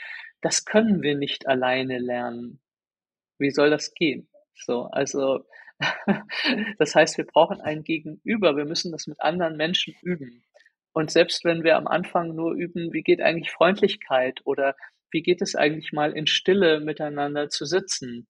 [0.41, 2.59] das können wir nicht alleine lernen.
[3.39, 4.29] Wie soll das gehen?
[4.55, 5.45] So, also
[6.79, 8.55] das heißt, wir brauchen ein Gegenüber.
[8.55, 10.43] Wir müssen das mit anderen Menschen üben.
[10.97, 14.75] Und selbst wenn wir am Anfang nur üben, wie geht eigentlich Freundlichkeit oder
[15.11, 18.27] wie geht es eigentlich mal in Stille miteinander zu sitzen?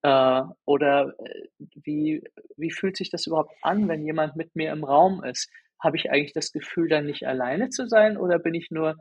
[0.00, 2.22] Äh, oder äh, wie,
[2.56, 5.50] wie fühlt sich das überhaupt an, wenn jemand mit mir im Raum ist?
[5.78, 8.96] Habe ich eigentlich das Gefühl, dann nicht alleine zu sein oder bin ich nur,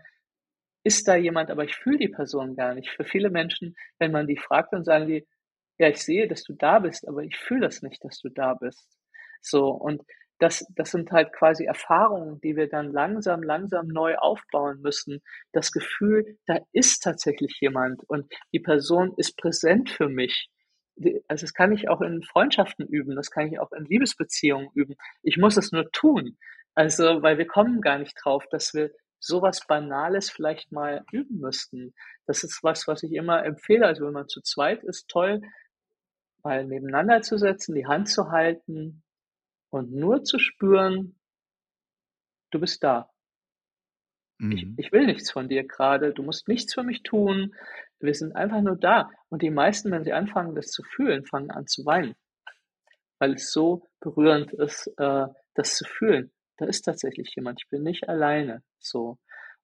[0.84, 2.90] ist da jemand, aber ich fühle die Person gar nicht?
[2.90, 5.26] Für viele Menschen, wenn man die fragt, dann sagen die,
[5.78, 8.56] ja, ich sehe, dass du da bist, aber ich fühle das nicht, dass du da
[8.56, 8.86] bist.
[9.40, 10.04] So, und
[10.40, 15.22] das, das sind halt quasi Erfahrungen, die wir dann langsam, langsam neu aufbauen müssen.
[15.52, 20.50] Das Gefühl, da ist tatsächlich jemand und die Person ist präsent für mich.
[21.28, 24.96] Also das kann ich auch in Freundschaften üben, das kann ich auch in Liebesbeziehungen üben.
[25.24, 26.38] Ich muss es nur tun.
[26.76, 31.94] Also, weil wir kommen gar nicht drauf, dass wir sowas Banales vielleicht mal üben müssten.
[32.28, 33.86] Das ist was, was ich immer empfehle.
[33.86, 35.42] Also wenn man zu zweit ist, toll,
[36.44, 39.04] mal nebeneinander zu setzen, die Hand zu halten,
[39.70, 41.20] und nur zu spüren,
[42.52, 43.10] du bist da.
[44.40, 44.52] Mhm.
[44.52, 47.56] Ich, ich will nichts von dir gerade, du musst nichts für mich tun,
[48.00, 49.10] wir sind einfach nur da.
[49.30, 52.16] Und die meisten, wenn sie anfangen, das zu fühlen, fangen an zu weinen,
[53.20, 56.32] weil es so berührend ist, äh, das zu fühlen.
[56.58, 58.64] Da ist tatsächlich jemand, ich bin nicht alleine.
[58.80, 59.18] So.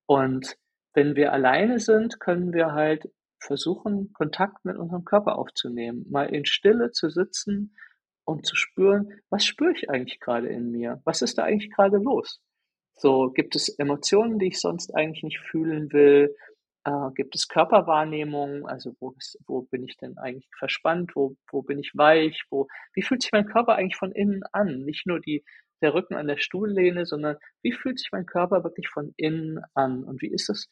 [0.06, 0.58] Und
[0.94, 6.46] wenn wir alleine sind, können wir halt versuchen, Kontakt mit unserem Körper aufzunehmen, mal in
[6.46, 7.76] Stille zu sitzen
[8.26, 11.02] um zu spüren, was spüre ich eigentlich gerade in mir?
[11.06, 12.40] Was ist da eigentlich gerade los?
[12.96, 16.36] So, gibt es Emotionen, die ich sonst eigentlich nicht fühlen will?
[16.86, 18.66] Äh, gibt es Körperwahrnehmungen?
[18.66, 21.12] Also, wo, ist, wo bin ich denn eigentlich verspannt?
[21.16, 22.44] Wo, wo bin ich weich?
[22.50, 24.84] Wo, wie fühlt sich mein Körper eigentlich von innen an?
[24.84, 25.44] Nicht nur die,
[25.82, 30.04] der Rücken an der Stuhllehne, sondern wie fühlt sich mein Körper wirklich von innen an?
[30.04, 30.70] Und wie ist es,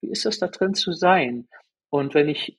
[0.00, 1.48] wie ist es da drin zu sein?
[1.90, 2.58] Und wenn ich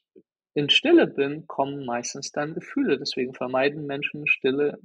[0.58, 2.98] in Stille bin, kommen meistens dann Gefühle.
[2.98, 4.80] Deswegen vermeiden Menschen Stille,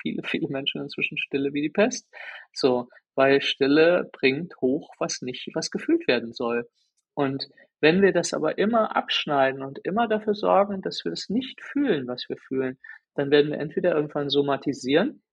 [0.00, 2.08] viele, viele Menschen inzwischen Stille wie die Pest.
[2.52, 6.68] So, weil Stille bringt hoch, was nicht, was gefühlt werden soll.
[7.14, 7.48] Und
[7.80, 12.06] wenn wir das aber immer abschneiden und immer dafür sorgen, dass wir das nicht fühlen,
[12.06, 12.78] was wir fühlen,
[13.16, 15.24] dann werden wir entweder irgendwann somatisieren,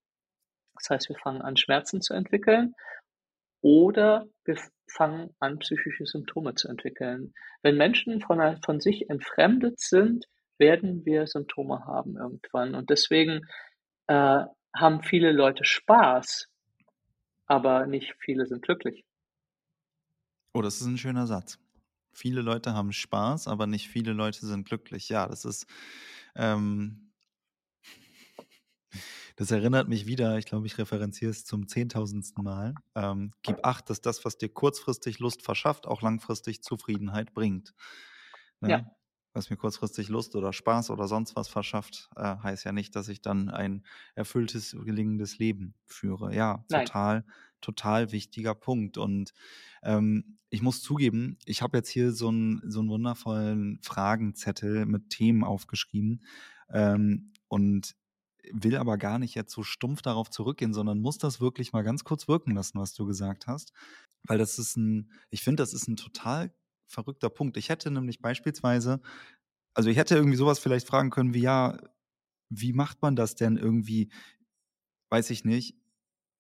[0.76, 2.74] das heißt, wir fangen an, Schmerzen zu entwickeln,
[3.64, 4.60] oder wir
[4.92, 7.34] fangen an, psychische Symptome zu entwickeln.
[7.64, 10.26] Wenn Menschen von, von sich entfremdet sind,
[10.60, 12.76] werden wir Symptome haben irgendwann.
[12.76, 13.42] Und deswegen
[14.08, 14.44] äh,
[14.76, 16.48] haben viele Leute Spaß,
[17.48, 19.06] aber nicht viele sind glücklich.
[20.54, 21.58] Oh, das ist ein schöner Satz.
[22.12, 25.10] viele Leute haben Spaß, aber nicht viele Leute sind glücklich.
[25.10, 25.66] Ja, das ist,
[26.36, 27.14] ähm,
[29.36, 32.76] das erinnert mich wieder, ich glaube, ich referenziere es zum zehntausendsten Mal.
[32.96, 37.74] Ähm, gib acht, dass das, was dir kurzfristig Lust verschafft, auch langfristig Zufriedenheit bringt.
[38.62, 38.70] Ne?
[38.70, 38.92] Ja.
[39.36, 43.08] Was mir kurzfristig Lust oder Spaß oder sonst was verschafft, äh, heißt ja nicht, dass
[43.08, 46.36] ich dann ein erfülltes, gelingendes Leben führe.
[46.36, 46.86] Ja, Nein.
[46.86, 47.26] total,
[47.60, 49.00] total wichtiger Punkt.
[49.00, 49.34] Und
[49.82, 55.10] ähm, ich muss zugeben, ich habe jetzt hier so einen, so einen wundervollen Fragenzettel mit
[55.10, 56.24] Themen aufgeschrieben.
[56.70, 57.96] Ähm, und
[58.52, 62.04] will aber gar nicht jetzt so stumpf darauf zurückgehen, sondern muss das wirklich mal ganz
[62.04, 63.74] kurz wirken lassen, was du gesagt hast.
[64.26, 66.54] Weil das ist ein, ich finde, das ist ein total
[66.88, 67.58] verrückter Punkt.
[67.58, 69.02] Ich hätte nämlich beispielsweise,
[69.74, 71.78] also ich hätte irgendwie sowas vielleicht fragen können wie, ja,
[72.50, 74.12] wie macht man das denn irgendwie,
[75.10, 75.76] weiß ich nicht,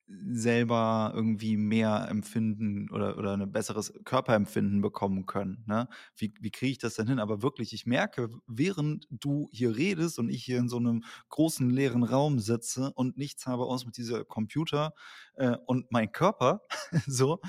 [0.07, 5.63] selber irgendwie mehr empfinden oder, oder ein besseres Körperempfinden bekommen können.
[5.65, 5.87] Ne?
[6.17, 7.19] Wie, wie kriege ich das denn hin?
[7.19, 11.69] Aber wirklich, ich merke, während du hier redest und ich hier in so einem großen
[11.69, 14.93] leeren Raum sitze und nichts habe aus mit dieser Computer
[15.35, 16.61] äh, und mein Körper,
[17.07, 17.39] so,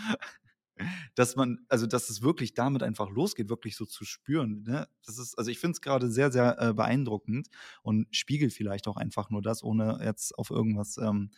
[1.14, 4.62] dass man, also dass es wirklich damit einfach losgeht, wirklich so zu spüren.
[4.67, 4.88] Ne?
[5.05, 7.49] Das ist, also ich finde es gerade sehr, sehr äh, beeindruckend
[7.83, 11.31] und spiegelt vielleicht auch einfach nur das, ohne jetzt auf irgendwas ähm,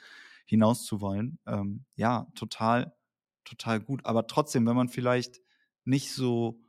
[0.46, 1.38] hinaus zu wollen.
[1.46, 2.94] Ähm, ja, total,
[3.44, 4.04] total gut.
[4.06, 5.40] Aber trotzdem, wenn man vielleicht
[5.84, 6.62] nicht so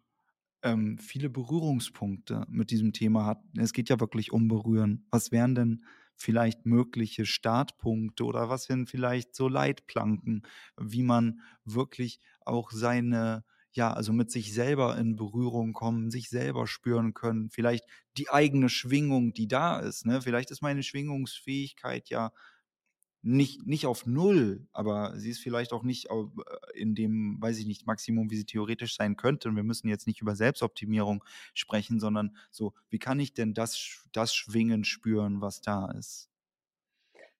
[0.63, 5.07] ähm, viele Berührungspunkte mit diesem Thema hat, es geht ja wirklich um Berühren.
[5.11, 5.85] Was wären denn
[6.15, 10.41] vielleicht mögliche Startpunkte oder was wären vielleicht so Leitplanken,
[10.77, 13.45] wie man wirklich auch seine
[13.77, 17.85] ja, also mit sich selber in Berührung kommen, sich selber spüren können, vielleicht
[18.17, 20.05] die eigene Schwingung, die da ist.
[20.07, 20.19] Ne?
[20.19, 22.31] Vielleicht ist meine Schwingungsfähigkeit ja
[23.27, 27.65] nicht, nicht auf Null, aber sie ist vielleicht auch nicht äh, in dem, weiß ich
[27.65, 29.49] nicht, Maximum, wie sie theoretisch sein könnte.
[29.49, 34.05] Und wir müssen jetzt nicht über Selbstoptimierung sprechen, sondern so, wie kann ich denn das,
[34.13, 36.29] das Schwingen spüren, was da ist?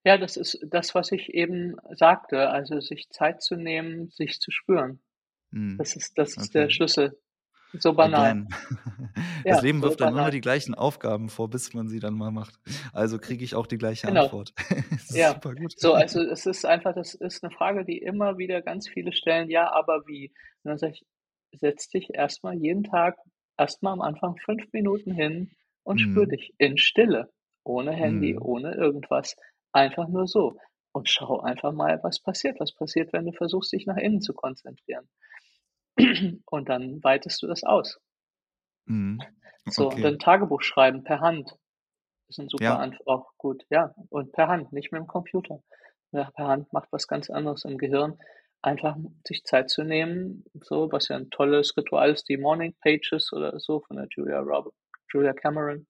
[0.03, 4.51] Ja, das ist das, was ich eben sagte, also sich Zeit zu nehmen, sich zu
[4.51, 4.99] spüren.
[5.51, 5.77] Hm.
[5.77, 6.59] Das ist, das ist okay.
[6.59, 7.17] der Schlüssel.
[7.73, 8.47] So banal.
[9.43, 12.15] Das ja, Leben wirft so einem immer die gleichen Aufgaben vor, bis man sie dann
[12.15, 12.59] mal macht.
[12.91, 14.23] Also kriege ich auch die gleiche genau.
[14.23, 14.53] Antwort.
[15.09, 15.79] ja, super gut.
[15.79, 19.49] So, also es ist einfach, das ist eine Frage, die immer wieder ganz viele stellen,
[19.49, 20.33] ja, aber wie?
[20.63, 21.05] Und dann sage ich,
[21.59, 23.15] setz dich erstmal jeden Tag,
[23.57, 25.51] erstmal am Anfang fünf Minuten hin
[25.83, 26.11] und hm.
[26.11, 27.31] spür dich in Stille,
[27.63, 28.41] ohne Handy, hm.
[28.41, 29.35] ohne irgendwas.
[29.71, 30.57] Einfach nur so.
[30.91, 32.59] Und schau einfach mal, was passiert.
[32.59, 35.07] Was passiert, wenn du versuchst, dich nach innen zu konzentrieren.
[36.45, 37.99] Und dann weitest du das aus.
[38.85, 39.19] Mhm.
[39.65, 41.49] So, und dann Tagebuch schreiben per Hand.
[42.27, 42.77] Das ist ein super ja.
[42.77, 43.93] Antwort, auch gut, ja.
[44.09, 45.61] Und per Hand, nicht mit dem Computer.
[46.11, 48.17] Ja, per Hand macht was ganz anderes im Gehirn.
[48.61, 53.31] Einfach sich Zeit zu nehmen, so, was ja ein tolles Ritual ist, die Morning Pages
[53.33, 54.73] oder so von der Julia Robert,
[55.11, 55.87] Julia Cameron.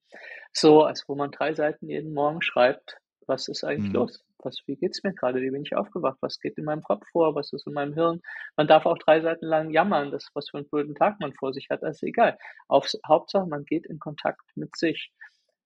[0.51, 3.95] So, als wo man drei Seiten jeden Morgen schreibt, was ist eigentlich mhm.
[3.95, 4.23] los?
[4.47, 7.35] Was, wie geht's mir gerade, wie bin ich aufgewacht, was geht in meinem Kopf vor,
[7.35, 8.21] was ist in meinem Hirn.
[8.55, 11.53] Man darf auch drei Seiten lang jammern, das, was für einen blöden Tag man vor
[11.53, 12.37] sich hat, das ist egal.
[12.67, 15.11] Auf, Hauptsache, man geht in Kontakt mit sich.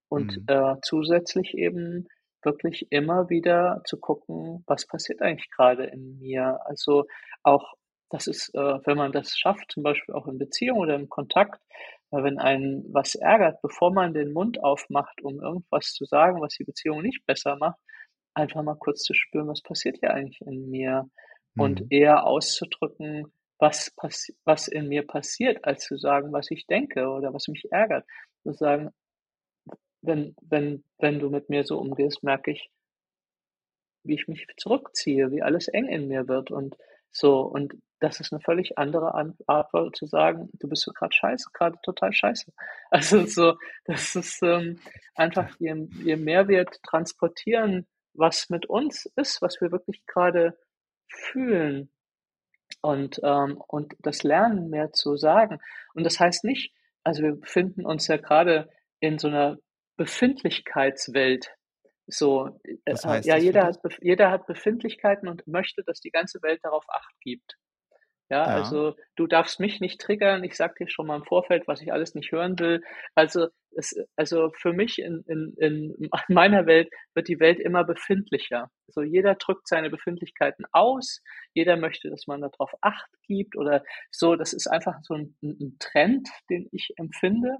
[0.10, 0.46] Und mhm.
[0.48, 2.08] äh, zusätzlich eben
[2.44, 6.60] wirklich immer wieder zu gucken, was passiert eigentlich gerade in mir.
[6.65, 7.06] Also
[7.44, 7.74] auch,
[8.10, 11.62] das ist, äh, wenn man das schafft, zum Beispiel auch in Beziehung oder im Kontakt,
[12.12, 16.56] äh, wenn einen was ärgert, bevor man den Mund aufmacht, um irgendwas zu sagen, was
[16.56, 17.80] die Beziehung nicht besser macht,
[18.34, 21.10] einfach mal kurz zu spüren, was passiert hier eigentlich in mir
[21.56, 21.88] und mhm.
[21.89, 23.94] eher auszudrücken, was,
[24.46, 28.06] was in mir passiert, als zu sagen, was ich denke oder was mich ärgert.
[28.44, 28.89] Zu sagen,
[30.02, 32.70] wenn, wenn, wenn du mit mir so umgehst, merke ich,
[34.04, 36.76] wie ich mich zurückziehe, wie alles eng in mir wird und
[37.12, 37.41] so.
[37.41, 39.13] Und das ist eine völlig andere
[39.46, 42.52] Art zu sagen, du bist so gerade scheiße, gerade total scheiße.
[42.89, 44.80] Also so, das ist ähm,
[45.13, 50.58] einfach, je, je mehr wir transportieren, was mit uns ist, was wir wirklich gerade
[51.08, 51.91] fühlen
[52.82, 55.60] und, ähm, und das Lernen mehr zu sagen.
[55.93, 58.69] Und das heißt nicht, also wir befinden uns ja gerade
[59.00, 59.58] in so einer
[59.97, 61.52] Befindlichkeitswelt.
[62.08, 66.86] So, äh, ja, jeder hat, jeder hat Befindlichkeiten und möchte, dass die ganze Welt darauf
[66.89, 67.58] Acht gibt.
[68.32, 70.46] Ja, ja, also du darfst mich nicht triggern.
[70.46, 72.82] Ich sag dir schon mal im Vorfeld, was ich alles nicht hören will.
[73.13, 78.72] Also es, also für mich in, in, in meiner Welt wird die Welt immer befindlicher.
[78.88, 81.22] Also jeder drückt seine Befindlichkeiten aus.
[81.54, 84.38] Jeder möchte, dass man darauf Acht gibt oder so.
[84.38, 87.58] Das ist einfach so ein, ein Trend, den ich empfinde.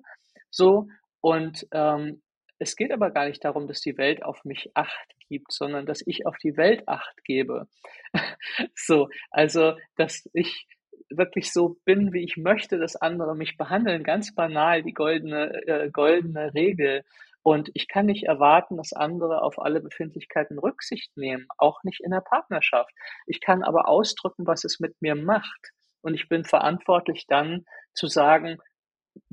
[0.52, 0.88] So
[1.20, 2.22] und ähm,
[2.62, 6.06] es geht aber gar nicht darum, dass die Welt auf mich Acht gibt, sondern dass
[6.06, 7.68] ich auf die Welt Acht gebe.
[8.76, 10.68] so, also, dass ich
[11.10, 14.04] wirklich so bin, wie ich möchte, dass andere mich behandeln.
[14.04, 17.04] Ganz banal, die goldene, äh, goldene Regel.
[17.42, 22.12] Und ich kann nicht erwarten, dass andere auf alle Befindlichkeiten Rücksicht nehmen, auch nicht in
[22.12, 22.94] der Partnerschaft.
[23.26, 25.72] Ich kann aber ausdrücken, was es mit mir macht.
[26.02, 28.60] Und ich bin verantwortlich dann zu sagen,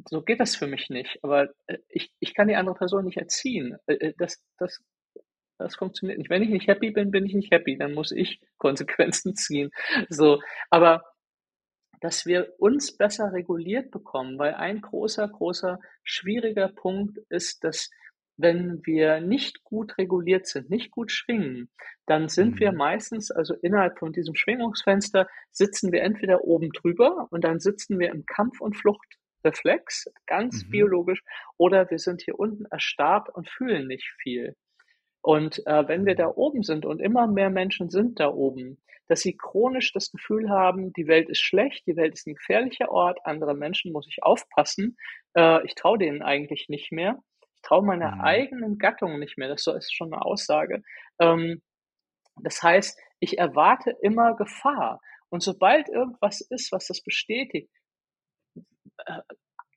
[0.09, 1.19] so geht das für mich nicht.
[1.23, 3.77] Aber äh, ich, ich kann die andere Person nicht erziehen.
[3.87, 4.83] Äh, äh, das, das,
[5.59, 6.31] das funktioniert nicht.
[6.31, 7.77] Wenn ich nicht happy bin, bin ich nicht happy.
[7.77, 9.71] Dann muss ich Konsequenzen ziehen.
[10.09, 10.41] So.
[10.71, 11.03] Aber
[12.01, 17.91] dass wir uns besser reguliert bekommen, weil ein großer, großer, schwieriger Punkt ist, dass
[18.39, 21.71] wenn wir nicht gut reguliert sind, nicht gut schwingen,
[22.07, 22.61] dann sind mhm.
[22.61, 27.99] wir meistens, also innerhalb von diesem Schwingungsfenster, sitzen wir entweder oben drüber und dann sitzen
[27.99, 28.77] wir im Kampf- und
[29.43, 30.71] Fluchtreflex, ganz mhm.
[30.71, 31.23] biologisch,
[31.57, 34.57] oder wir sind hier unten erstarrt und fühlen nicht viel.
[35.21, 39.21] Und äh, wenn wir da oben sind und immer mehr Menschen sind da oben, dass
[39.21, 43.19] sie chronisch das Gefühl haben, die Welt ist schlecht, die Welt ist ein gefährlicher Ort,
[43.25, 44.97] andere Menschen muss ich aufpassen,
[45.35, 47.19] äh, ich traue denen eigentlich nicht mehr,
[47.55, 48.21] ich traue meiner mhm.
[48.21, 50.83] eigenen Gattung nicht mehr, das ist schon eine Aussage.
[51.19, 51.63] Ähm,
[52.43, 55.01] das heißt, ich erwarte immer Gefahr.
[55.31, 57.69] Und sobald irgendwas ist, was das bestätigt,
[59.07, 59.21] äh,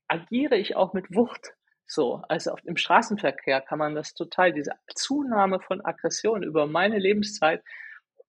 [0.08, 1.52] agiere ich auch mit Wucht.
[1.86, 6.98] So, also auf, im Straßenverkehr kann man das total, diese Zunahme von Aggression über meine
[6.98, 7.62] Lebenszeit,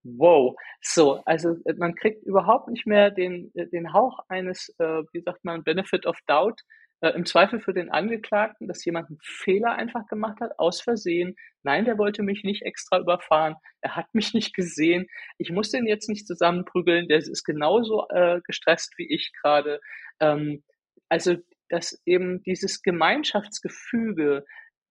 [0.04, 0.56] wow.
[0.82, 5.22] So, also äh, man kriegt überhaupt nicht mehr den, äh, den Hauch eines, äh, wie
[5.22, 6.62] sagt man, Benefit of Doubt,
[7.04, 11.36] äh, im Zweifel für den Angeklagten, dass jemand einen Fehler einfach gemacht hat, aus Versehen.
[11.64, 13.56] Nein, der wollte mich nicht extra überfahren.
[13.82, 15.08] Er hat mich nicht gesehen.
[15.38, 17.08] Ich muss den jetzt nicht zusammenprügeln.
[17.08, 19.82] Der ist genauso äh, gestresst wie ich gerade.
[20.22, 20.64] Ähm,
[21.14, 21.36] also
[21.70, 24.46] dass eben dieses Gemeinschaftsgefüge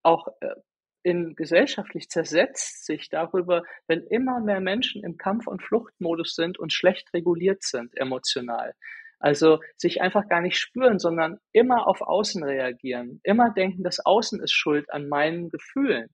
[0.04, 0.54] auch äh,
[1.02, 6.72] in gesellschaftlich zersetzt sich darüber, wenn immer mehr Menschen im Kampf- und Fluchtmodus sind und
[6.72, 8.74] schlecht reguliert sind emotional.
[9.18, 14.40] Also sich einfach gar nicht spüren, sondern immer auf Außen reagieren, immer denken, das Außen
[14.44, 16.06] ist schuld an meinen Gefühlen.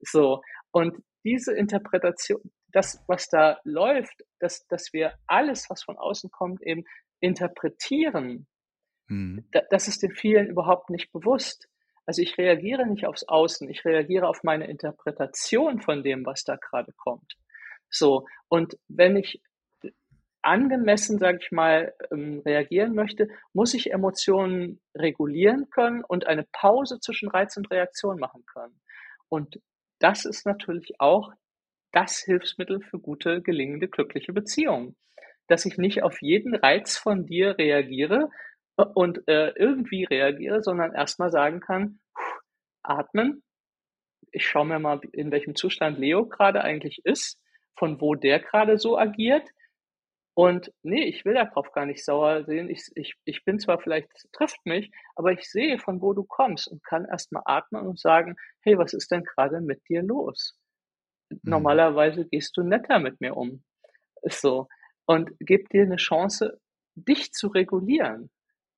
[0.00, 0.42] So.
[0.72, 6.60] Und diese Interpretation, das, was da läuft, dass, dass wir alles, was von außen kommt,
[6.60, 6.82] eben
[7.20, 8.48] interpretieren
[9.06, 9.44] Mhm.
[9.70, 11.68] das ist den vielen überhaupt nicht bewusst.
[12.06, 16.56] Also ich reagiere nicht aufs Außen, ich reagiere auf meine Interpretation von dem, was da
[16.56, 17.36] gerade kommt.
[17.90, 19.40] So, und wenn ich
[20.44, 27.00] angemessen, sage ich mal, ähm, reagieren möchte, muss ich Emotionen regulieren können und eine Pause
[27.00, 28.78] zwischen Reiz und Reaktion machen können.
[29.28, 29.60] Und
[30.00, 31.32] das ist natürlich auch
[31.92, 34.96] das Hilfsmittel für gute, gelingende, glückliche Beziehungen.
[35.46, 38.30] Dass ich nicht auf jeden Reiz von dir reagiere,
[38.76, 42.00] und äh, irgendwie reagiere, sondern erstmal sagen kann,
[42.82, 43.42] atmen.
[44.32, 47.40] Ich schaue mir mal, in welchem Zustand Leo gerade eigentlich ist,
[47.76, 49.48] von wo der gerade so agiert.
[50.36, 52.68] Und nee, ich will darauf gar nicht sauer sehen.
[52.68, 56.66] Ich, ich, ich bin zwar vielleicht, trifft mich, aber ich sehe, von wo du kommst
[56.66, 60.58] und kann erstmal atmen und sagen, hey, was ist denn gerade mit dir los?
[61.30, 61.38] Mhm.
[61.44, 63.62] Normalerweise gehst du netter mit mir um.
[64.22, 64.66] Ist so.
[65.06, 66.60] Und gib dir eine Chance,
[66.96, 68.30] dich zu regulieren.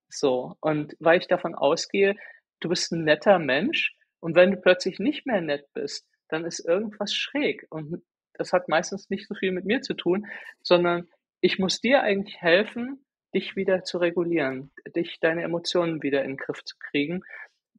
[0.09, 0.57] So.
[0.61, 2.17] Und weil ich davon ausgehe,
[2.61, 6.61] du bist ein netter Mensch und wenn du plötzlich nicht mehr nett bist, dann ist
[6.61, 7.67] irgendwas schräg.
[7.71, 8.03] Und
[8.35, 10.27] das hat meistens nicht so viel mit mir zu tun,
[10.63, 11.09] sondern
[11.41, 16.37] ich muss dir eigentlich helfen, dich wieder zu regulieren, dich deine Emotionen wieder in den
[16.37, 17.23] Griff zu kriegen,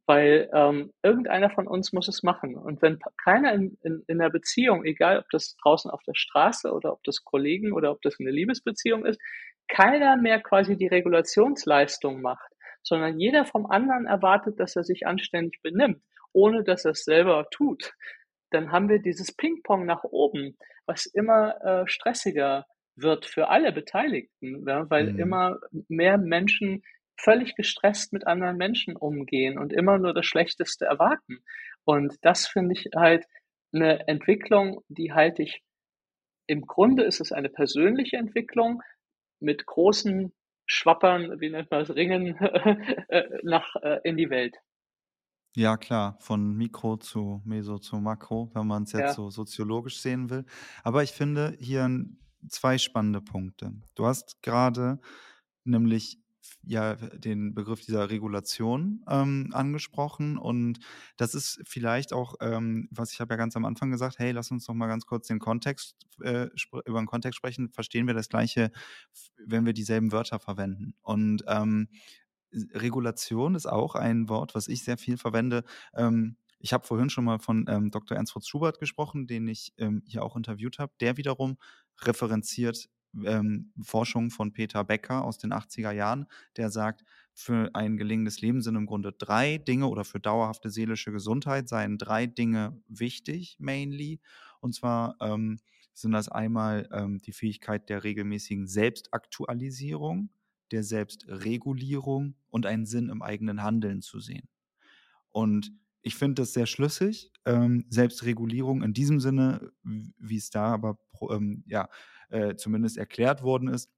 [0.06, 2.56] weil ähm, irgendeiner von uns muss es machen.
[2.56, 6.72] Und wenn keiner in, in, in der Beziehung, egal ob das draußen auf der Straße
[6.72, 9.20] oder ob das Kollegen oder ob das eine Liebesbeziehung ist,
[9.68, 12.50] keiner mehr quasi die Regulationsleistung macht,
[12.82, 16.02] sondern jeder vom anderen erwartet, dass er sich anständig benimmt,
[16.32, 17.92] ohne dass er es selber tut,
[18.50, 22.64] dann haben wir dieses Ping-Pong nach oben, was immer äh, stressiger
[22.96, 25.18] wird für alle Beteiligten, ja, weil mhm.
[25.18, 26.82] immer mehr Menschen
[27.16, 31.38] völlig gestresst mit anderen Menschen umgehen und immer nur das Schlechteste erwarten.
[31.84, 33.26] Und das finde ich halt
[33.72, 35.62] eine Entwicklung, die halte ich,
[36.46, 38.82] im Grunde ist es eine persönliche Entwicklung,
[39.40, 40.32] mit großen
[40.66, 42.36] Schwappern, wie nennt man das, Ringen
[43.08, 44.56] äh, nach äh, in die Welt.
[45.56, 49.12] Ja, klar, von Mikro zu Meso zu Makro, wenn man es jetzt ja.
[49.14, 50.44] so soziologisch sehen will.
[50.84, 51.88] Aber ich finde hier
[52.48, 53.72] zwei spannende Punkte.
[53.94, 55.00] Du hast gerade
[55.64, 56.20] nämlich
[56.62, 60.78] ja den Begriff dieser Regulation ähm, angesprochen und
[61.16, 64.50] das ist vielleicht auch, ähm, was ich habe ja ganz am Anfang gesagt, hey, lass
[64.50, 66.48] uns doch mal ganz kurz den Kontext äh,
[66.84, 67.70] über den Kontext sprechen.
[67.70, 68.70] Verstehen wir das Gleiche,
[69.44, 70.94] wenn wir dieselben Wörter verwenden?
[71.02, 71.88] Und ähm,
[72.52, 75.64] Regulation ist auch ein Wort, was ich sehr viel verwende.
[75.94, 78.16] Ähm, ich habe vorhin schon mal von ähm, Dr.
[78.16, 80.92] Ernst Fritz Schubert gesprochen, den ich ähm, hier auch interviewt habe.
[81.00, 81.56] Der wiederum
[82.00, 82.88] referenziert
[83.24, 87.04] ähm, Forschung von Peter Becker aus den 80er Jahren, der sagt,
[87.34, 91.96] für ein gelingendes Leben sind im Grunde drei Dinge oder für dauerhafte seelische Gesundheit seien
[91.96, 94.20] drei Dinge wichtig, mainly.
[94.60, 95.58] Und zwar ähm,
[95.94, 100.30] sind das einmal ähm, die Fähigkeit der regelmäßigen Selbstaktualisierung,
[100.72, 104.48] der Selbstregulierung und einen Sinn im eigenen Handeln zu sehen.
[105.30, 105.72] Und
[106.08, 107.30] ich finde das sehr schlüssig.
[107.44, 110.98] Ähm, Selbstregulierung in diesem Sinne, wie es da aber
[111.30, 111.90] ähm, ja,
[112.30, 113.90] äh, zumindest erklärt worden ist,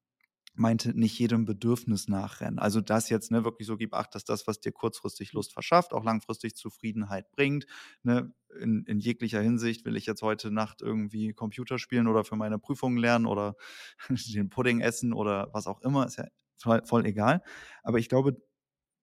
[0.55, 2.59] meinte nicht jedem Bedürfnis nachrennen.
[2.59, 5.93] Also das jetzt ne, wirklich so gib acht, dass das, was dir kurzfristig Lust verschafft,
[5.93, 7.67] auch langfristig Zufriedenheit bringt.
[8.03, 8.35] Ne?
[8.61, 12.59] In, in jeglicher Hinsicht will ich jetzt heute Nacht irgendwie Computer spielen oder für meine
[12.59, 13.55] Prüfungen lernen oder
[14.09, 16.27] den Pudding essen oder was auch immer, ist ja
[16.59, 17.41] voll, voll egal.
[17.85, 18.37] Aber ich glaube,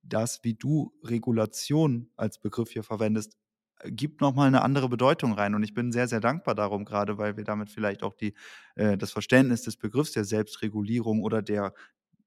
[0.08, 3.38] das, wie du Regulation als Begriff hier verwendest,
[3.80, 5.56] äh, gibt nochmal eine andere Bedeutung rein.
[5.56, 8.34] Und ich bin sehr, sehr dankbar darum, gerade weil wir damit vielleicht auch die,
[8.76, 11.74] äh, das Verständnis des Begriffs der Selbstregulierung oder der,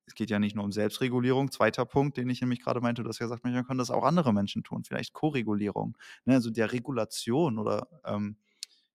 [0.07, 3.09] es geht ja nicht nur um Selbstregulierung, zweiter Punkt, den ich nämlich gerade meinte, du
[3.09, 6.73] hast ja gesagt, man kann das auch andere Menschen tun, vielleicht Koregulierung, ne, also der
[6.73, 8.37] Regulation oder ähm,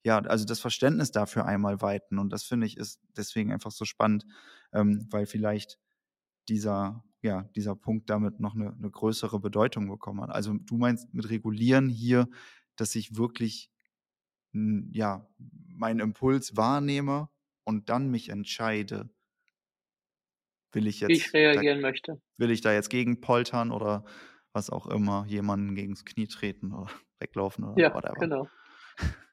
[0.03, 2.19] ja, also das Verständnis dafür einmal weiten.
[2.19, 4.25] Und das finde ich ist deswegen einfach so spannend,
[4.71, 5.79] ähm, weil vielleicht
[6.49, 10.29] dieser, ja, dieser Punkt damit noch eine, eine größere Bedeutung bekommen hat.
[10.29, 12.27] Also du meinst mit regulieren hier,
[12.75, 13.69] dass ich wirklich
[14.53, 15.27] ja,
[15.67, 17.29] meinen Impuls wahrnehme
[17.65, 19.09] und dann mich entscheide,
[20.71, 21.09] will ich jetzt.
[21.09, 22.21] Wie ich reagieren da, möchte.
[22.37, 24.05] Will ich da jetzt gegen poltern oder
[24.53, 26.89] was auch immer, jemanden gegen das Knie treten oder
[27.19, 28.19] weglaufen oder ja, whatever.
[28.19, 28.47] Genau.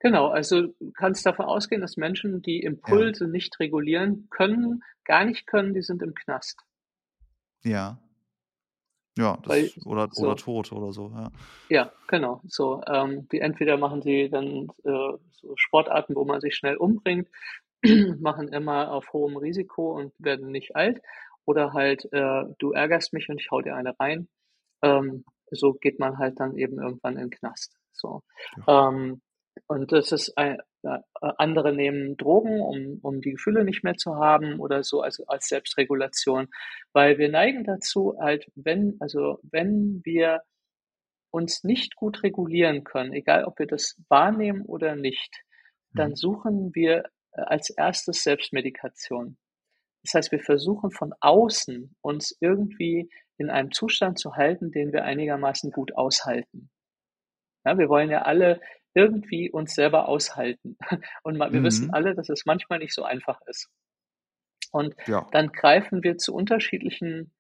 [0.00, 3.30] Genau, also du kannst davon ausgehen, dass Menschen, die Impulse ja.
[3.30, 6.60] nicht regulieren können, gar nicht können, die sind im Knast.
[7.64, 7.98] Ja.
[9.18, 11.30] Ja, das Weil, oder, so, oder tot oder so, ja.
[11.68, 12.40] Ja, genau.
[12.44, 17.28] So, ähm, die entweder machen sie dann äh, so Sportarten, wo man sich schnell umbringt,
[18.20, 21.02] machen immer auf hohem Risiko und werden nicht alt.
[21.44, 24.28] Oder halt, äh, du ärgerst mich und ich hau dir eine rein.
[24.80, 27.76] Ähm, so geht man halt dann eben irgendwann in den Knast.
[27.92, 28.22] So.
[28.66, 28.88] Ja.
[28.88, 29.20] Ähm,
[29.66, 30.58] und das ist ein,
[31.20, 35.47] andere nehmen Drogen, um, um die Gefühle nicht mehr zu haben oder so, also als
[35.47, 36.49] Selbstregulation.
[36.93, 40.43] Weil wir neigen dazu, halt, wenn, also wenn wir
[41.30, 45.43] uns nicht gut regulieren können, egal ob wir das wahrnehmen oder nicht,
[45.95, 46.16] dann mhm.
[46.16, 49.39] suchen wir äh, als erstes Selbstmedikation.
[50.03, 53.09] Das heißt, wir versuchen von außen uns irgendwie
[53.39, 56.70] in einem Zustand zu halten, den wir einigermaßen gut aushalten.
[57.64, 58.61] Ja, wir wollen ja alle
[58.95, 60.76] irgendwie uns selber aushalten.
[61.22, 61.64] Und wir mhm.
[61.64, 63.68] wissen alle, dass es manchmal nicht so einfach ist.
[64.70, 65.26] Und ja.
[65.32, 67.32] dann greifen wir zu unterschiedlichen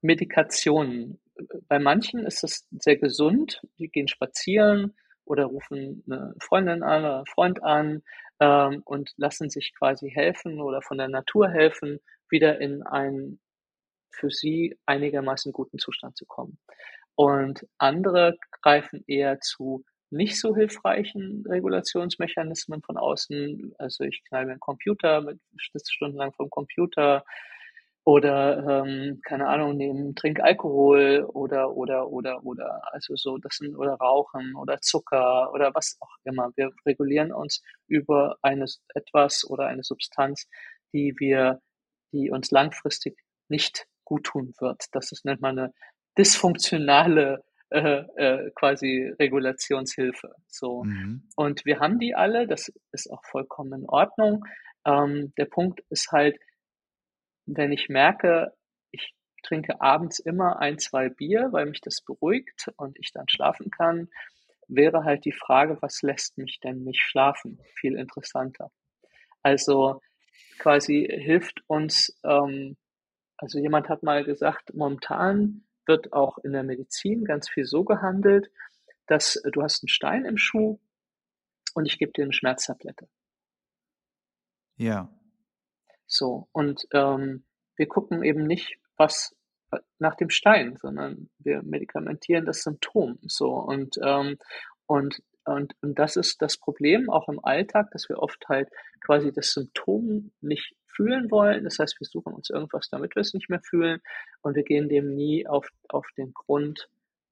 [0.00, 1.20] Medikationen.
[1.68, 7.16] Bei manchen ist es sehr gesund, die gehen spazieren oder rufen eine Freundin an oder
[7.16, 8.02] einen Freund an
[8.40, 13.40] ähm, und lassen sich quasi helfen oder von der Natur helfen, wieder in einen
[14.10, 16.58] für sie einigermaßen guten Zustand zu kommen.
[17.14, 23.74] Und andere greifen eher zu nicht so hilfreichen Regulationsmechanismen von außen.
[23.78, 25.40] Also ich knall mir einen Computer, mit
[25.72, 27.24] sitze stundenlang vom Computer
[28.04, 33.76] oder ähm, keine Ahnung, nehmen, trink Alkohol oder oder oder oder also so das sind
[33.76, 36.50] oder Rauchen oder Zucker oder was auch immer.
[36.56, 40.48] Wir regulieren uns über eines etwas oder eine Substanz,
[40.94, 41.60] die wir,
[42.12, 44.84] die uns langfristig nicht gut tun wird.
[44.92, 45.74] Das ist nennt man eine
[46.16, 50.34] dysfunktionale äh, äh, quasi Regulationshilfe.
[50.46, 50.84] So.
[50.84, 51.28] Mhm.
[51.36, 54.44] Und wir haben die alle, das ist auch vollkommen in Ordnung.
[54.86, 56.38] Ähm, der Punkt ist halt,
[57.46, 58.52] wenn ich merke,
[58.90, 63.70] ich trinke abends immer ein, zwei Bier, weil mich das beruhigt und ich dann schlafen
[63.70, 64.08] kann,
[64.66, 67.58] wäre halt die Frage, was lässt mich denn nicht schlafen?
[67.74, 68.70] Viel interessanter.
[69.42, 70.00] Also
[70.58, 72.76] quasi hilft uns, ähm,
[73.36, 78.50] also jemand hat mal gesagt, momentan wird auch in der Medizin ganz viel so gehandelt,
[79.06, 80.78] dass äh, du hast einen Stein im Schuh
[81.74, 83.08] und ich gebe dir eine Schmerztablette.
[84.76, 85.10] Ja.
[86.06, 87.44] So, und ähm,
[87.76, 89.36] wir gucken eben nicht, was
[89.72, 93.18] äh, nach dem Stein, sondern wir medikamentieren das Symptom.
[93.22, 94.38] So, und, ähm,
[94.86, 98.68] und, und, und das ist das Problem auch im Alltag, dass wir oft halt
[99.00, 101.64] quasi das Symptom nicht fühlen wollen.
[101.64, 104.00] Das heißt, wir suchen uns irgendwas, damit wir es nicht mehr fühlen
[104.42, 106.88] und wir gehen dem nie auf, auf den Grund,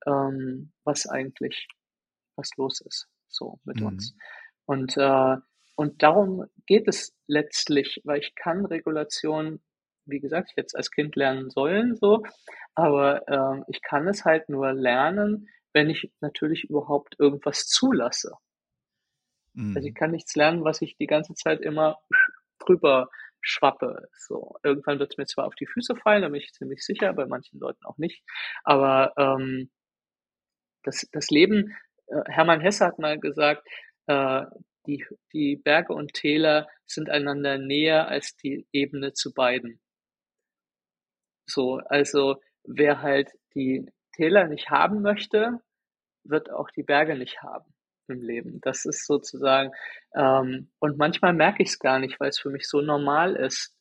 [0.07, 1.67] ähm, was eigentlich,
[2.37, 3.87] was los ist, so mit mhm.
[3.87, 4.15] uns.
[4.67, 5.37] Und, äh,
[5.75, 9.61] und darum geht es letztlich, weil ich kann Regulation,
[10.05, 12.23] wie gesagt, jetzt als Kind lernen sollen, so,
[12.75, 18.33] aber äh, ich kann es halt nur lernen, wenn ich natürlich überhaupt irgendwas zulasse.
[19.57, 19.95] Also ich mhm.
[19.95, 21.99] kann nichts lernen, was ich die ganze Zeit immer
[22.59, 23.09] drüber
[23.41, 24.09] schwappe.
[24.17, 27.13] So, irgendwann wird es mir zwar auf die Füße fallen, da bin ich ziemlich sicher,
[27.13, 28.23] bei manchen Leuten auch nicht.
[28.65, 29.71] Aber ähm,
[30.83, 31.77] das, das Leben,
[32.09, 33.67] äh, Hermann Hesse hat mal gesagt,
[34.07, 34.45] äh,
[34.87, 39.81] die, die Berge und Täler sind einander näher als die Ebene zu beiden.
[41.49, 45.61] So, also wer halt die Täler nicht haben möchte,
[46.25, 47.76] wird auch die Berge nicht haben
[48.09, 48.61] im Leben.
[48.63, 49.73] Das ist sozusagen,
[50.15, 53.75] ähm, und manchmal merke ich es gar nicht, weil es für mich so normal ist,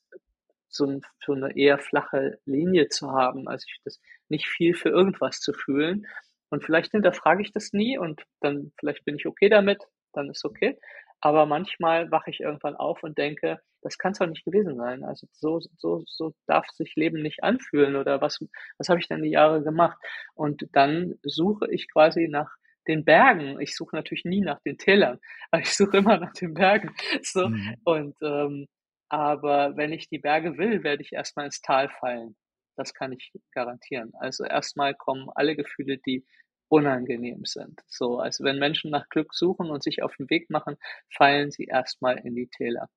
[0.70, 4.00] so, so eine eher flache Linie zu haben, also ich das
[4.30, 6.06] nicht viel für irgendwas zu fühlen.
[6.50, 10.46] Und vielleicht hinterfrage ich das nie und dann vielleicht bin ich okay damit, dann ist
[10.46, 10.78] okay.
[11.22, 15.04] Aber manchmal wache ich irgendwann auf und denke, das kann es doch nicht gewesen sein.
[15.04, 18.40] Also so, so, so darf sich Leben nicht anfühlen oder was,
[18.78, 19.98] was habe ich denn die Jahre gemacht?
[20.34, 22.56] Und dann suche ich quasi nach
[22.88, 23.60] den Bergen.
[23.60, 25.20] Ich suche natürlich nie nach den Tälern,
[25.52, 26.96] aber ich suche immer nach den Bergen.
[27.22, 27.50] So.
[27.50, 27.76] Mhm.
[27.84, 28.68] Und ähm,
[29.10, 32.36] aber wenn ich die Berge will, werde ich erstmal ins Tal fallen.
[32.76, 34.12] Das kann ich garantieren.
[34.20, 36.26] Also erstmal kommen alle Gefühle, die
[36.68, 37.80] unangenehm sind.
[37.88, 40.78] So, also wenn Menschen nach Glück suchen und sich auf den Weg machen,
[41.10, 42.90] fallen sie erstmal in die Täler.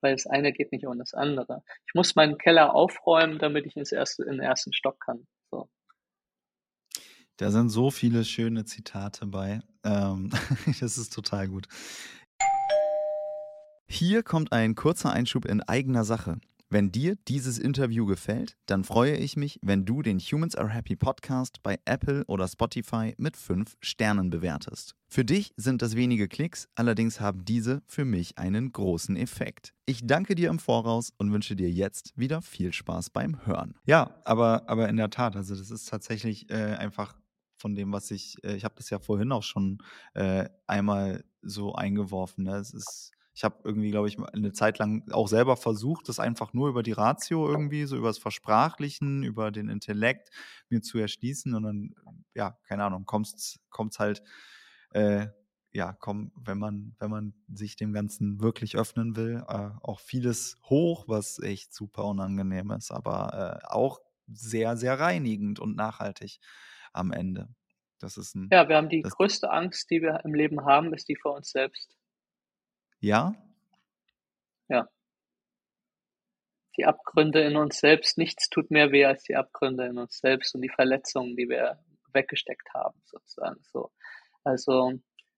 [0.00, 1.62] Weil das eine geht nicht ohne das andere.
[1.86, 5.26] Ich muss meinen Keller aufräumen, damit ich ins erste, in den ersten Stock kann.
[5.50, 5.68] So.
[7.38, 9.60] Da sind so viele schöne Zitate bei.
[9.84, 10.30] Ähm,
[10.80, 11.68] das ist total gut.
[13.86, 16.38] Hier kommt ein kurzer Einschub in eigener Sache.
[16.68, 20.96] Wenn dir dieses Interview gefällt, dann freue ich mich, wenn du den Humans Are Happy
[20.96, 24.96] Podcast bei Apple oder Spotify mit 5 Sternen bewertest.
[25.06, 29.74] Für dich sind das wenige Klicks, allerdings haben diese für mich einen großen Effekt.
[29.84, 33.76] Ich danke dir im Voraus und wünsche dir jetzt wieder viel Spaß beim Hören.
[33.84, 37.14] Ja, aber, aber in der Tat, also das ist tatsächlich äh, einfach
[37.56, 39.78] von dem, was ich, äh, ich habe das ja vorhin auch schon
[40.14, 42.44] äh, einmal so eingeworfen.
[42.44, 42.56] Ne?
[42.56, 46.54] Es ist ich habe irgendwie, glaube ich, eine Zeit lang auch selber versucht, das einfach
[46.54, 50.30] nur über die Ratio irgendwie, so über das Versprachlichen, über den Intellekt
[50.70, 51.54] mir zu erschließen.
[51.54, 51.94] Und dann,
[52.34, 54.22] ja, keine Ahnung, kommt es halt,
[54.92, 55.26] äh,
[55.70, 60.56] ja, komm, wenn man, wenn man sich dem Ganzen wirklich öffnen will, äh, auch vieles
[60.64, 66.40] hoch, was echt super unangenehm ist, aber äh, auch sehr, sehr reinigend und nachhaltig
[66.92, 67.48] am Ende.
[67.98, 68.48] Das ist ein.
[68.52, 71.50] Ja, wir haben die größte Angst, die wir im Leben haben, ist die vor uns
[71.50, 71.96] selbst.
[73.00, 73.34] Ja?
[74.68, 74.88] Ja.
[76.76, 80.54] Die Abgründe in uns selbst, nichts tut mehr weh als die Abgründe in uns selbst
[80.54, 81.78] und die Verletzungen, die wir
[82.12, 83.90] weggesteckt haben, sozusagen so.
[84.44, 84.92] Also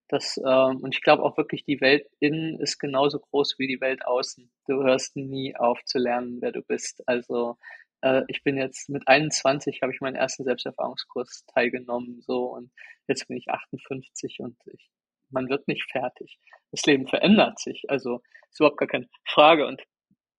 [0.08, 3.80] das, ähm, und ich glaube auch wirklich, die Welt innen ist genauso groß wie die
[3.80, 4.50] Welt außen.
[4.66, 7.06] Du hörst nie auf zu lernen, wer du bist.
[7.06, 7.58] Also
[8.02, 12.70] äh, ich bin jetzt mit 21 habe ich meinen ersten Selbsterfahrungskurs teilgenommen, so und
[13.06, 14.90] jetzt bin ich 58 und ich
[15.30, 16.38] man wird nicht fertig.
[16.70, 17.84] Das Leben verändert sich.
[17.88, 19.66] Also ist überhaupt gar keine Frage.
[19.66, 19.82] Und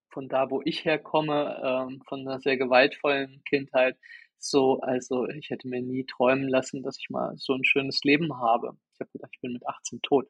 [0.08, 3.96] von da, wo ich herkomme, ähm, von einer sehr gewaltvollen Kindheit,
[4.38, 8.36] so, also ich hätte mir nie träumen lassen, dass ich mal so ein schönes Leben
[8.38, 8.76] habe.
[8.94, 10.26] Ich habe gedacht, ich bin mit 18 tot.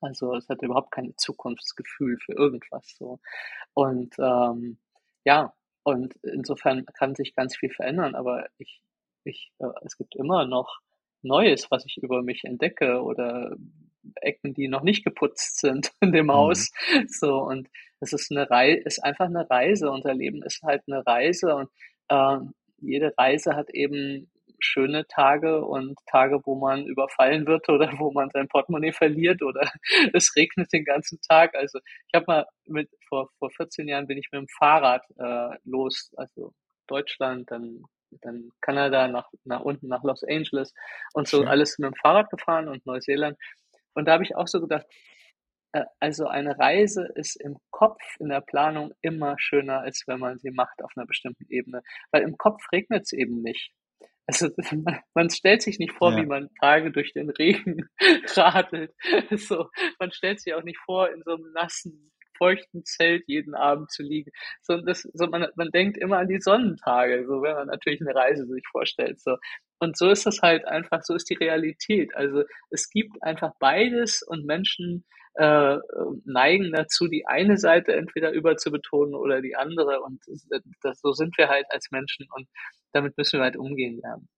[0.00, 3.20] Also es hatte überhaupt kein Zukunftsgefühl für irgendwas so.
[3.74, 4.78] Und ähm,
[5.24, 5.54] ja,
[5.84, 8.82] und insofern kann sich ganz viel verändern, aber ich,
[9.24, 10.80] ich, äh, es gibt immer noch
[11.22, 13.56] Neues, was ich über mich entdecke oder
[14.16, 16.32] Ecken, die noch nicht geputzt sind in dem mhm.
[16.32, 16.72] Haus.
[17.08, 17.68] So, und
[18.00, 19.90] es ist eine Reise, ist einfach eine Reise.
[19.90, 21.70] Unser Leben ist halt eine Reise und
[22.08, 22.38] äh,
[22.78, 24.31] jede Reise hat eben
[24.62, 29.70] schöne Tage und Tage, wo man überfallen wird oder wo man sein Portemonnaie verliert oder
[30.12, 31.54] es regnet den ganzen Tag.
[31.54, 35.56] Also ich habe mal mit vor vor 14 Jahren bin ich mit dem Fahrrad äh,
[35.64, 36.52] los, also
[36.86, 37.82] Deutschland, dann
[38.20, 40.74] dann Kanada, nach, nach unten nach Los Angeles
[41.14, 41.48] und so Schön.
[41.48, 43.38] alles mit dem Fahrrad gefahren und Neuseeland.
[43.94, 44.86] Und da habe ich auch so gedacht,
[45.72, 50.38] äh, also eine Reise ist im Kopf, in der Planung immer schöner, als wenn man
[50.38, 51.82] sie macht auf einer bestimmten Ebene.
[52.10, 53.72] Weil im Kopf regnet es eben nicht.
[54.26, 54.48] Also
[55.14, 56.22] man stellt sich nicht vor, ja.
[56.22, 57.88] wie man Tage durch den Regen
[58.36, 58.92] radelt.
[59.30, 59.68] So,
[59.98, 64.02] man stellt sich auch nicht vor, in so einem nassen feuchten Zelt jeden Abend zu
[64.02, 64.32] liegen.
[64.62, 68.14] So, das, so man, man denkt immer an die Sonnentage, so wenn man natürlich eine
[68.14, 69.20] Reise sich vorstellt.
[69.20, 69.36] So.
[69.78, 72.14] Und so ist das halt einfach, so ist die Realität.
[72.16, 75.04] Also es gibt einfach beides und Menschen
[75.34, 75.78] äh,
[76.24, 80.02] neigen dazu, die eine Seite entweder überzubetonen oder die andere.
[80.02, 80.20] Und
[80.82, 82.48] das, so sind wir halt als Menschen und
[82.92, 84.28] damit müssen wir halt umgehen lernen.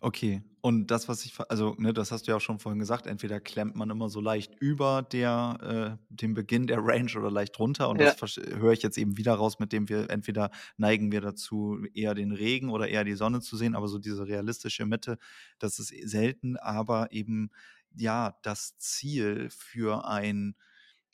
[0.00, 3.06] Okay, und das, was ich, also, ne, das hast du ja auch schon vorhin gesagt,
[3.06, 7.58] entweder klemmt man immer so leicht über der, äh, dem Beginn der Range oder leicht
[7.58, 7.88] runter.
[7.88, 8.12] Und ja.
[8.14, 12.14] das höre ich jetzt eben wieder raus, mit dem wir entweder neigen wir dazu, eher
[12.14, 15.18] den Regen oder eher die Sonne zu sehen, aber so diese realistische Mitte,
[15.58, 17.50] das ist selten, aber eben
[17.96, 20.54] ja das Ziel für ein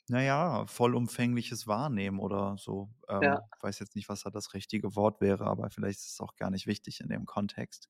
[0.09, 2.89] naja, vollumfängliches Wahrnehmen oder so.
[3.09, 3.47] Ähm, Ja.
[3.61, 6.49] weiß jetzt nicht, was da das richtige Wort wäre, aber vielleicht ist es auch gar
[6.51, 7.89] nicht wichtig in dem Kontext.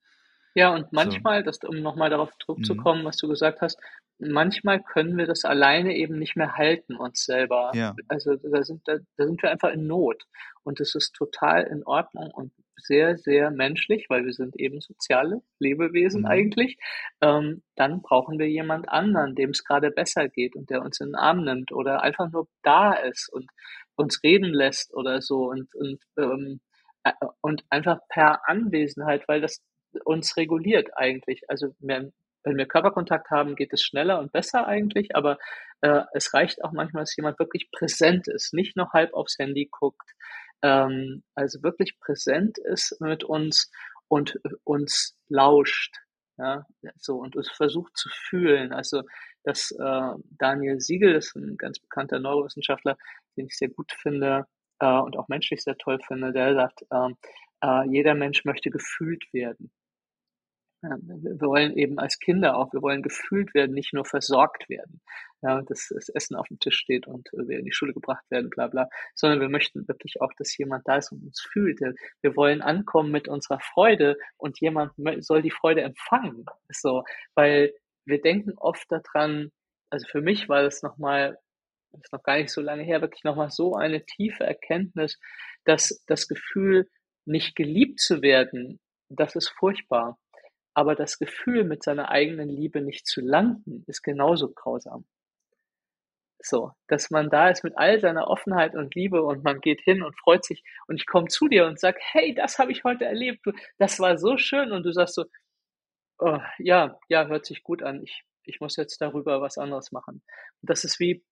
[0.55, 1.23] Ja, und So.
[1.23, 2.85] manchmal, das um noch mal darauf Mhm.
[2.85, 3.79] zurückzukommen, was du gesagt hast,
[4.19, 7.73] manchmal können wir das alleine eben nicht mehr halten, uns selber.
[7.73, 7.97] Ja.
[8.07, 10.23] Also, da sind da da sind wir einfach in Not.
[10.63, 15.41] Und das ist total in Ordnung und sehr, sehr menschlich, weil wir sind eben soziale
[15.59, 16.27] Lebewesen Mhm.
[16.27, 16.77] eigentlich.
[17.21, 21.15] Ähm, dann brauchen wir jemand anderen, dem's grade besser geht und der uns in 'n
[21.15, 23.49] Arm nimmt oder einfach nur da ist und
[23.95, 26.59] uns reden lässt oder so und und, ähm,
[27.03, 29.61] äh, und einfach per Anwesenheit, weil das
[30.05, 31.43] uns reguliert eigentlich.
[31.49, 32.13] Also, wenn
[32.45, 35.37] wenn wir Körperkontakt haben, geht es schneller und besser eigentlich, aber,
[35.81, 39.69] äh, es reicht auch manchmal, dass jemand wirklich präsent ist, nicht noch halb aufs Handy
[39.71, 40.11] guckt,
[40.61, 43.71] ähm, also wirklich präsent ist mit uns
[44.09, 45.95] und, äh, uns lauscht,
[46.37, 46.65] ja,
[46.97, 48.73] so und es versucht zu fühlen.
[48.73, 49.03] Also,
[49.45, 52.97] dass, äh, Daniel Siegel ist 'n ganz bekannter Neurowissenschaftler,
[53.37, 54.47] den ich sehr gut finde,
[54.79, 57.15] äh, und auch menschlich sehr toll finde, der sagt, ähm,
[57.63, 59.71] äh: „Jeder Mensch möchte gefühlt werden.“
[60.83, 65.01] Ja, wir wollen eben als Kinder auch wir wollen gefühlt werden, nicht nur versorgt werden,
[65.41, 68.67] ja, dass das Essen aufm Tisch steht und, wir in die Schule gebracht werden, bla
[68.67, 71.79] bla, sondern wir möchten wirklich auch, dass jemand da ist und uns fühlt.
[72.21, 77.03] Wir wollen ankommen mit unserer Freude und jemand soll die Freude empfangen, so.
[77.33, 77.73] Weil
[78.05, 79.51] wir denken oft da dran
[79.89, 81.37] also, für mich war das noch mal
[82.01, 85.19] ist noch gar nicht so lange her, wirklich noch mal so eine tiefe Erkenntnis,
[85.65, 86.89] dass das Gefühl,
[87.25, 88.79] nicht geliebt zu werden,
[89.09, 90.17] das ist furchtbar.
[90.75, 95.05] Aber das Gefühl, mit seiner eigenen Liebe nicht zu landen, ist genauso grausam.
[96.41, 100.03] So, dass man da ist mit all seiner Offenheit und Liebe und man geht hin
[100.03, 103.05] und freut sich und ich komme zu dir und sage: „Hey, das habe ich heute
[103.05, 103.45] erlebt,
[103.77, 105.25] das war so schön.“ Und du sagst so:
[106.19, 108.03] „Oh, ja, ja, hört sich gut an.
[108.03, 110.15] Ich ich muss jetzt darüber was anderes machen.“
[110.61, 111.23] Und das ist wie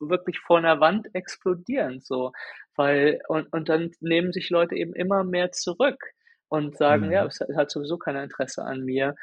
[0.00, 2.32] wirklich vor 'ner Wand explodieren so,
[2.76, 5.98] weil und und dann nehmen sich Leute eben immer mehr zurück
[6.48, 7.26] und sagen: „Ja, Mhm.
[7.26, 9.14] es hat sowieso keiner Interesse an mir.“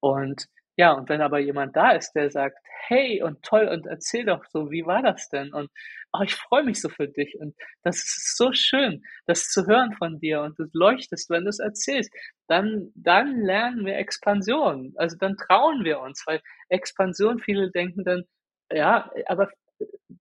[0.00, 2.58] Und ja, und wenn aber jemand da ist, der sagt:
[2.88, 5.52] „Hey und toll und erzähl doch so, wie war das denn?
[5.54, 5.70] Und,
[6.12, 9.92] oh, ich freue mich so für dich und das ist so schön, das zu hören
[9.94, 12.12] von dir und du leuchtest, wenn du's erzählst.“
[12.48, 14.92] Dann dann lernen wir Expansion.
[14.96, 18.24] Also, dann trauen wir uns, weil Expansion viele denken dann:
[18.72, 19.50] „Ja, aber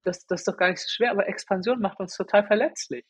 [0.04, 3.06] das das ist doch gar nicht so schwer“, aber Expansion macht uns total verletzlich.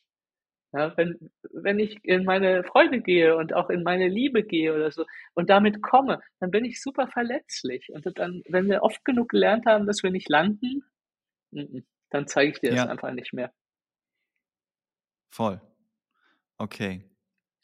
[0.74, 4.92] Ja, wenn wenn ich in meine Freude gehe und auch in meine Liebe gehe oder
[4.92, 5.06] so
[5.36, 9.66] und damit komme, dann bin ich super verletzlich und dann wenn wir oft genug gelernt
[9.68, 10.84] haben, dass wir nicht landen,
[12.10, 12.86] dann zeige ich dir das Ja.
[12.86, 13.54] einfach nicht mehr.
[15.34, 15.62] Voll.
[16.58, 17.06] Okay.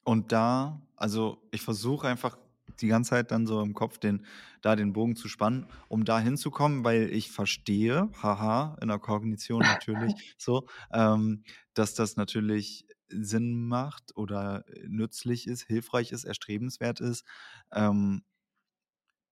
[0.05, 2.37] Und da also, ich versuche einfach
[2.81, 4.25] die ganze Zeit dann so im Kopf den
[4.61, 9.65] da den Bogen zu spannen, um da hinzukommen, weil ich verstehe, haha, in der Kognition
[9.65, 11.43] natürlich so, ähm,
[11.73, 17.25] dass das natürlich Sinn macht oder, äh, nützlich ist, hilfreich ist, erstrebenswert ist,
[17.73, 18.23] ähm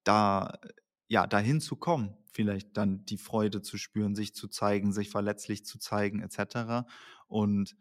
[0.07, 0.53] da
[1.09, 5.65] ja, dahin zu kommen, vielleicht dann die Freude zu spüren, sich zu zeigen, sich verletzlich
[5.65, 6.85] zu zeigen et cetera.
[7.27, 7.75] Und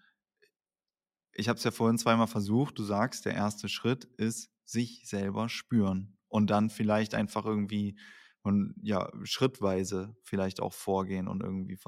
[1.32, 2.78] ich habe es ja vorhin zweimal versucht.
[2.78, 3.68] Du sagst, der 1.
[3.68, 7.98] Schritt ist sich selber spüren und dann vielleicht einfach irgendwie
[8.46, 11.78] und ja, schrittweise vielleicht auch vorgehen und irgendwie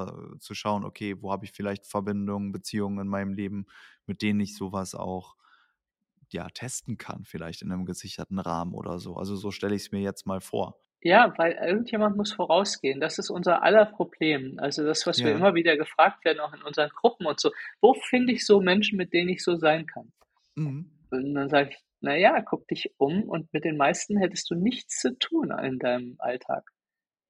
[0.41, 3.67] zu schauen: „Okay, wo habe ich vielleicht Verbindungen, Beziehungen in meinem Leben,
[4.07, 5.37] mit denen ich so was auch,
[6.33, 10.01] ja, testen kann, vielleicht in 'nem gesicherten Rahmen oder so.“ Also, so stelle ich's mir
[10.03, 10.81] jetzt mal vor.
[11.03, 13.01] Ja, weil irgendjemand muss vorausgehen.
[13.01, 14.59] Das ist unser aller Problem.
[14.59, 15.35] Also, das, was wir Ja.
[15.35, 18.97] immer wieder gefragt werden, auch in unseren Gruppen und so: „Wo finde ich so Menschen,
[18.97, 20.13] mit denen ich so sein kann?“
[20.57, 20.85] Mhm.
[21.11, 24.55] Und dann sage ich: „Na ja, guck dich um und mit den meisten hättest du
[24.55, 26.71] nichts zu tun in deinem Alltag.“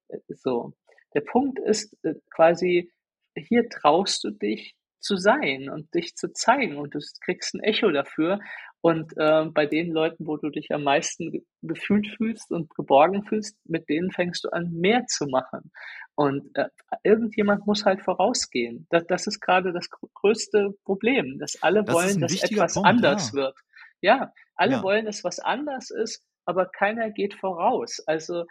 [0.09, 0.73] Äh, so.
[1.15, 2.91] Der Punkt ist, äh, quasi,
[3.37, 7.91] hier traust du dich zu sein und dich zu zeigen und du kriegst 'n Echo
[7.91, 8.39] dafür.
[8.81, 13.23] Und, ähm, bei den Leuten, wo du dich am meisten ge gefühlt fühlst und geborgen
[13.25, 15.71] fühlst, mit denen fängst du an, mehr zu machen.
[16.15, 16.69] Und, äh,
[17.03, 18.87] irgendjemand muss halt vorausgehen.
[18.91, 22.83] Da das ist grade das gr größte Problem, dass alle Das wollen, dass etwas Punkt,
[22.83, 23.33] anders ja.
[23.33, 23.55] wird.
[24.03, 24.83] Ja, alle Ja.
[24.83, 28.01] wollen, dass was anders ist, aber keiner geht voraus.
[28.07, 28.45] Also,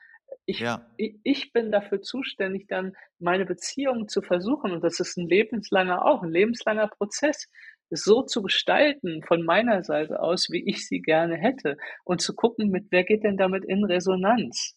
[0.47, 0.89] ich Ja.
[0.97, 6.23] ich bin dafür zuständig, dann meine Beziehung zu versuchen und das ist 'n lebenslanger auch
[6.23, 7.49] 'n lebenslanger Prozess,
[7.91, 12.71] so zu gestalten von meiner Seite aus, wie ich sie gerne hätte und zu gucken,
[12.71, 14.77] mit wer geht denn damit in Resonanz?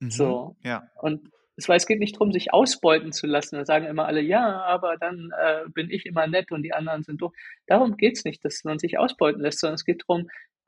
[0.00, 0.38] Mhm.
[0.38, 0.56] So.
[0.62, 0.90] Ja.
[0.94, 3.56] Und es weil es geht nicht drum, sich ausbeuten zu lassen.
[3.56, 7.02] Da sagen immer alle: „Ja, aber dann, äh, bin ich immer nett und die anderen
[7.02, 7.32] sind doof.“
[7.66, 10.04] Darum geht's nicht, dass man sich ausbeuten lässt, sondern es geht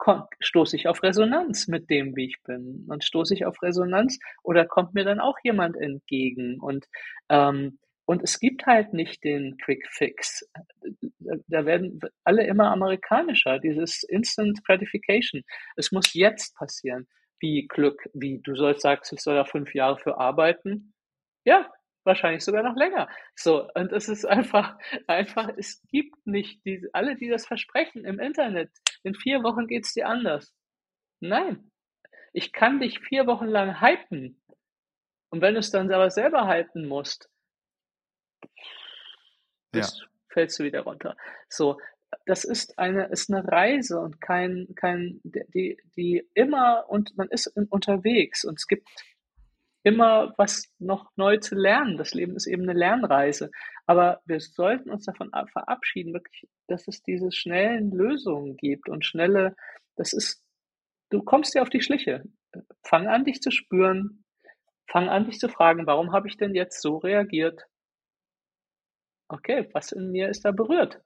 [0.00, 2.86] komm stoße ich auf Resonanz mit dem, wie ich bin?
[2.88, 6.60] Und stoße ich auf Resonanz oder kommt mir dann auch jemand entgegen?
[6.60, 6.86] Und,
[7.28, 10.48] ähm, Und es gibt halt nicht den Quick Fix.
[11.20, 15.42] Da werden alle immer amerikanischer, dieses Instant Gratification.
[15.76, 17.06] Es muss jetzt passieren.
[17.40, 20.94] Wie Glück, wie du sollst sagst, ich soll da fünf Jahre für arbeiten.
[21.44, 21.70] Ja,
[22.04, 23.08] wahrscheinlich sogar noch länger.
[23.36, 24.76] So, und es ist einfach,
[25.06, 28.70] einfach, es gibt nicht diese, alle, die das versprechen im Internet.
[29.04, 30.52] In vier Wochen geht's dir anders.
[31.20, 31.70] Nein.
[32.32, 34.42] Ich kann dich vier Wochen lang hypen.
[35.30, 37.30] Und wenn du es dann aber selber halten musst,
[39.72, 40.06] bist, ja.
[40.30, 41.16] fällst du wieder runter.
[41.48, 41.78] So,
[42.26, 47.46] das ist eine, ist eine Reise und kein, kein, die, die immer und man ist
[47.70, 48.88] unterwegs und es gibt
[49.82, 51.96] immer was noch neu zu lernen.
[51.96, 53.50] Das Leben ist eben eine Lernreise.
[53.86, 59.56] Aber wir sollten uns davon verabschieden, wirklich, dass es diese schnellen Lösungen gibt und schnelle,
[59.96, 60.42] das ist,
[61.10, 62.24] du kommst dir auf die Schliche.
[62.82, 64.24] Fang an, dich zu spüren.
[64.90, 67.64] Fang an, dich zu fragen, warum habe ich denn jetzt so reagiert?
[69.28, 71.00] okay, was in mir ist da berührt?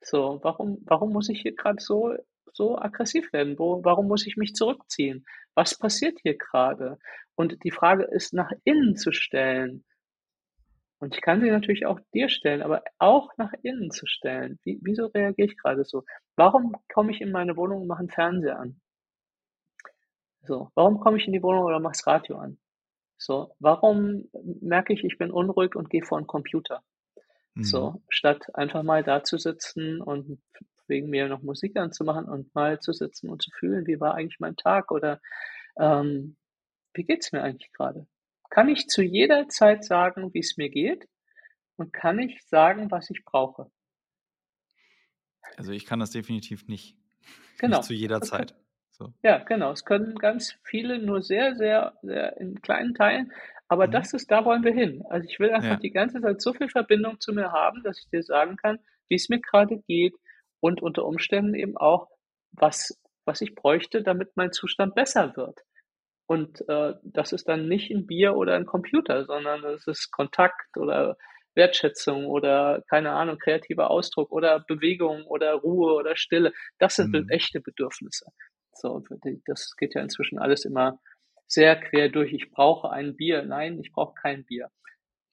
[0.00, 2.14] So, warum, warum muss ich hier gerade so,
[2.52, 3.58] so aggressiv werden?
[3.58, 5.24] Wo, warum muss ich mich zurückziehen?
[5.54, 6.98] Was passiert hier gerade?
[7.34, 9.84] Und die Frage ist, nach innen zu stellen.
[11.00, 14.58] Und ich kann sie natürlich auch dir stellen, aber auch nach innen zu stellen.
[14.64, 16.04] Wie, wieso reagiere ich gerade so?
[16.36, 18.80] Warum komme ich in meine Wohnung und mache einen Fernseher an?
[20.42, 22.58] So, warum komme ich in die Wohnung oder mache das Radio an?
[23.16, 24.28] So, warum
[24.60, 26.82] merke ich, ich bin unruhig und gehe vor einen Computer?
[27.64, 28.02] So, mhm.
[28.08, 30.40] statt einfach mal da zu sitzen und
[30.86, 34.40] wegen mir noch Musik anzumachen und mal zu sitzen und zu fühlen, wie war eigentlich
[34.40, 35.20] mein Tag oder
[35.78, 36.36] ähm,
[36.94, 38.06] wie geht's mir eigentlich gerade?
[38.50, 41.06] Kann ich zu jeder Zeit sagen, wie es mir geht
[41.76, 43.70] und kann ich sagen, was ich brauche?
[45.56, 46.96] Also ich kann das definitiv nicht.
[47.60, 47.78] Genau.
[47.78, 48.54] Nicht zu jeder Zeit.
[48.92, 49.12] So.
[49.24, 49.72] Ja, genau.
[49.72, 53.32] Es können ganz viele nur sehr, sehr, sehr in kleinen Teilen,
[53.68, 53.92] aber mhm.
[53.92, 55.02] das ist, da wollen wir hin.
[55.08, 55.76] Also ich will einfach ja.
[55.76, 59.16] die ganze Zeit so viel Verbindung zu mir haben, dass ich dir sagen kann, wie
[59.16, 60.14] es mir gerade geht
[60.60, 62.08] und unter Umständen eben auch,
[62.52, 65.60] was, was ich bräuchte, damit mein Zustand besser wird.
[66.26, 70.76] Und äh, das ist dann nicht ein Bier oder ein Computer, sondern das ist Kontakt
[70.76, 71.16] oder
[71.54, 76.52] Wertschätzung oder keine Ahnung, kreativer Ausdruck oder Bewegung oder Ruhe oder Stille.
[76.78, 77.28] Das sind mhm.
[77.30, 78.26] echte Bedürfnisse.
[78.72, 79.02] So,
[79.46, 81.00] das geht ja inzwischen alles immer
[81.48, 82.32] sehr quer durch.
[82.32, 83.42] Ich brauche ein Bier.
[83.42, 84.70] Nein, ich brauche kein Bier.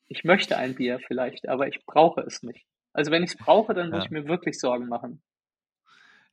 [0.07, 2.65] Ich möchte ein Bier vielleicht, aber ich brauche es nicht.
[2.93, 4.05] Also wenn ich es brauche, dann muss ja.
[4.05, 5.21] ich mir wirklich Sorgen machen.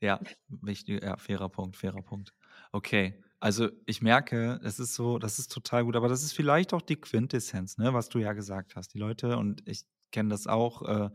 [0.00, 2.32] Ja, wichtig, ja, fairer Punkt, fairer Punkt.
[2.72, 6.72] Okay, also ich merke, es ist so, das ist total gut, aber das ist vielleicht
[6.72, 8.94] auch die Quintessenz, ne, was du ja gesagt hast.
[8.94, 11.10] Die Leute, und ich kenne das auch, äh,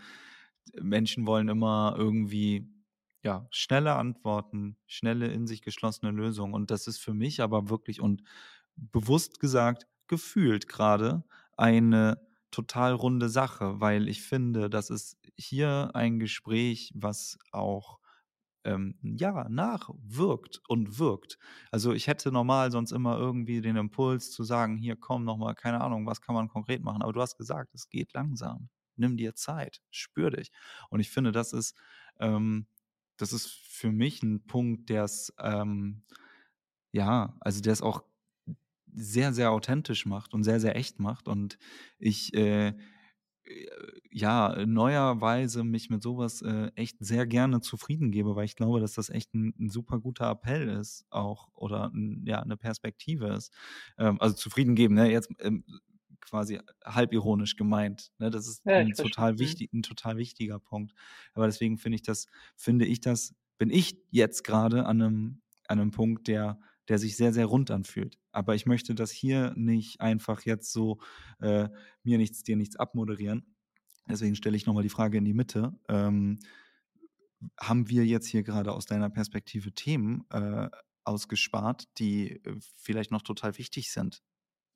[0.82, 2.68] Menschen wollen immer irgendwie
[3.28, 6.54] ja, schnelle Antworten, schnelle in sich geschlossene Lösungen.
[6.54, 8.24] Und das ist für mich aber wirklich und
[8.78, 11.24] bewusst gesagt, gefühlt gerade
[11.58, 12.22] eine
[12.52, 18.00] total runde Sache, weil ich finde, das ist hier ein Gespräch, was auch
[18.64, 21.38] ähm, ja, nachwirkt und wirkt.
[21.72, 25.82] Also ich hätte normal sonst immer irgendwie den Impuls zu sagen, hier komm nochmal, keine
[25.82, 27.02] Ahnung, was kann man konkret machen.
[27.02, 28.70] Aber du hast gesagt, es geht langsam.
[28.98, 30.52] Nimm dir Zeit, spür dich.
[30.90, 31.76] Und ich finde, das ist,
[32.20, 32.68] ähm,
[33.18, 36.04] das ist für mich ein Punkt, der es, ähm,
[36.92, 38.04] ja, also der es auch
[38.94, 41.28] sehr, sehr authentisch macht und sehr, sehr echt macht.
[41.28, 41.58] Und
[42.00, 42.74] ich, äh,
[44.12, 48.94] ja, neuerweise mich mit sowas äh, echt sehr gerne zufrieden gebe, weil ich glaube, dass
[48.94, 53.54] das echt ein, ein super guter Appell ist, auch oder ein, ja, eine Perspektive ist.
[53.98, 55.12] Ähm, also zufrieden geben, ne?
[55.12, 55.64] Jetzt ähm,
[56.28, 58.12] quasi halbironisch gemeint.
[58.20, 58.30] Ne?
[58.30, 59.40] Das ist ja, ein total mhm.
[59.40, 60.94] wichtig, ein total wichtiger Punkt.
[61.34, 65.80] Aber deswegen finde ich das, finde ich das, bin ich jetzt gerade an einem, an
[65.80, 66.60] einem Punkt, der,
[66.90, 68.18] der sich sehr, sehr rund anfühlt.
[68.32, 71.00] Aber ich möchte das hier nicht einfach jetzt so
[71.40, 71.70] äh,
[72.04, 73.56] mir nichts, dir nichts abmoderieren.
[74.10, 75.74] Deswegen stelle ich nochmal die Frage in die Mitte.
[75.90, 76.40] Ähm,
[77.60, 80.70] haben wir jetzt hier gerade aus deiner Perspektive Themen äh,
[81.04, 84.24] ausgespart, die äh, vielleicht noch total wichtig sind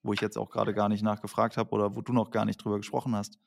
[0.03, 2.57] wo ich jetzt auch gerade gar nicht nachgefragt habe oder wo du noch gar nicht
[2.57, 3.39] drüber gesprochen hast.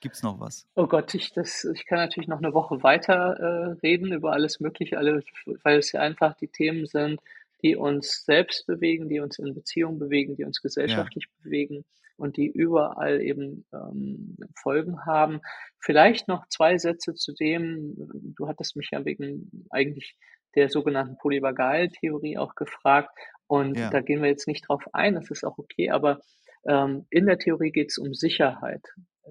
[0.00, 0.66] Gibt es noch was?
[0.74, 4.60] Oh Gott, ich, das, ich kann natürlich noch eine Woche weiter äh, reden über alles
[4.60, 5.22] Mögliche, alle,
[5.62, 7.20] weil es ja einfach die Themen sind,
[7.62, 11.44] die uns selbst bewegen, die uns in Beziehungen bewegen, die uns gesellschaftlich ja.
[11.44, 11.84] bewegen
[12.16, 15.40] und die überall eben ähm, Folgen haben.
[15.78, 17.94] Vielleicht noch zwei Sätze zu dem,
[18.36, 20.16] du hattest mich ja wegen eigentlich
[20.54, 23.10] der sogenannten Polyvagaltheorie auch gefragt.
[23.46, 23.90] Und ja.
[23.90, 26.20] da gehen wir jetzt nicht drauf ein, das ist auch okay, aber
[26.66, 28.86] ähm, in der Theorie geht es um Sicherheit,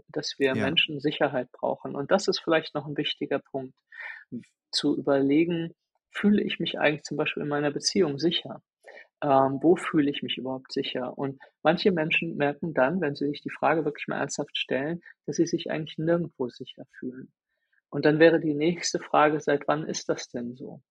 [0.09, 0.55] dass wir ja.
[0.55, 1.95] Menschen Sicherheit brauchen.
[1.95, 3.75] Und das ist vielleicht noch ein wichtiger Punkt,
[4.71, 5.73] zu überlegen,
[6.09, 8.61] fühle ich mich eigentlich zum Beispiel in meiner Beziehung sicher?
[9.23, 11.17] ähm, wo fühle ich mich überhaupt sicher?
[11.17, 15.37] Und manche Menschen merken dann, wenn sie sich die Frage wirklich mal ernsthaft stellen, dass
[15.37, 17.31] sie sich eigentlich nirgendwo sicher fühlen.
[17.89, 20.81] Und dann wäre die nächste Frage, seit wann ist das denn so?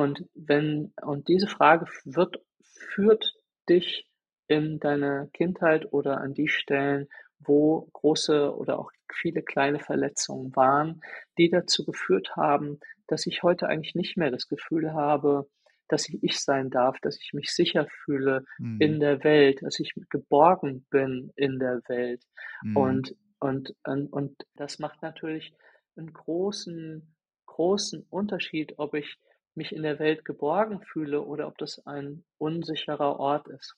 [0.00, 3.34] Und wenn, und diese Frage wird, führt
[3.68, 4.08] dich
[4.48, 7.06] in deine Kindheit oder an die Stellen,
[7.38, 11.02] wo große oder auch viele kleine Verletzungen waren,
[11.36, 15.50] die dazu geführt haben, dass ich heute eigentlich nicht mehr das Gefühl habe,
[15.88, 18.80] dass ich ich sein darf, dass ich mich sicher fühle mhm.
[18.80, 22.24] in der Welt, dass ich geborgen bin in der Welt.
[22.62, 22.76] Mhm.
[22.76, 25.52] Und, und, und, und das macht natürlich
[25.96, 29.18] einen großen, großen Unterschied, ob ich
[29.60, 33.76] mich in der Welt geborgen fühle oder ob das ein unsicherer Ort ist.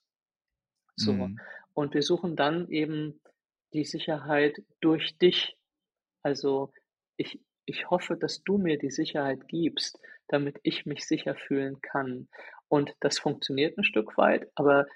[0.94, 1.12] So.
[1.12, 1.40] Mhm.
[1.74, 3.20] Und wir suchen dann eben
[3.72, 5.58] die Sicherheit durch dich.
[6.22, 6.72] Also
[7.16, 12.28] ich, ich hoffe, dass du mir die Sicherheit gibst, damit ich mich sicher fühlen kann.
[12.68, 14.86] Und das funktioniert ein Stück weit, aber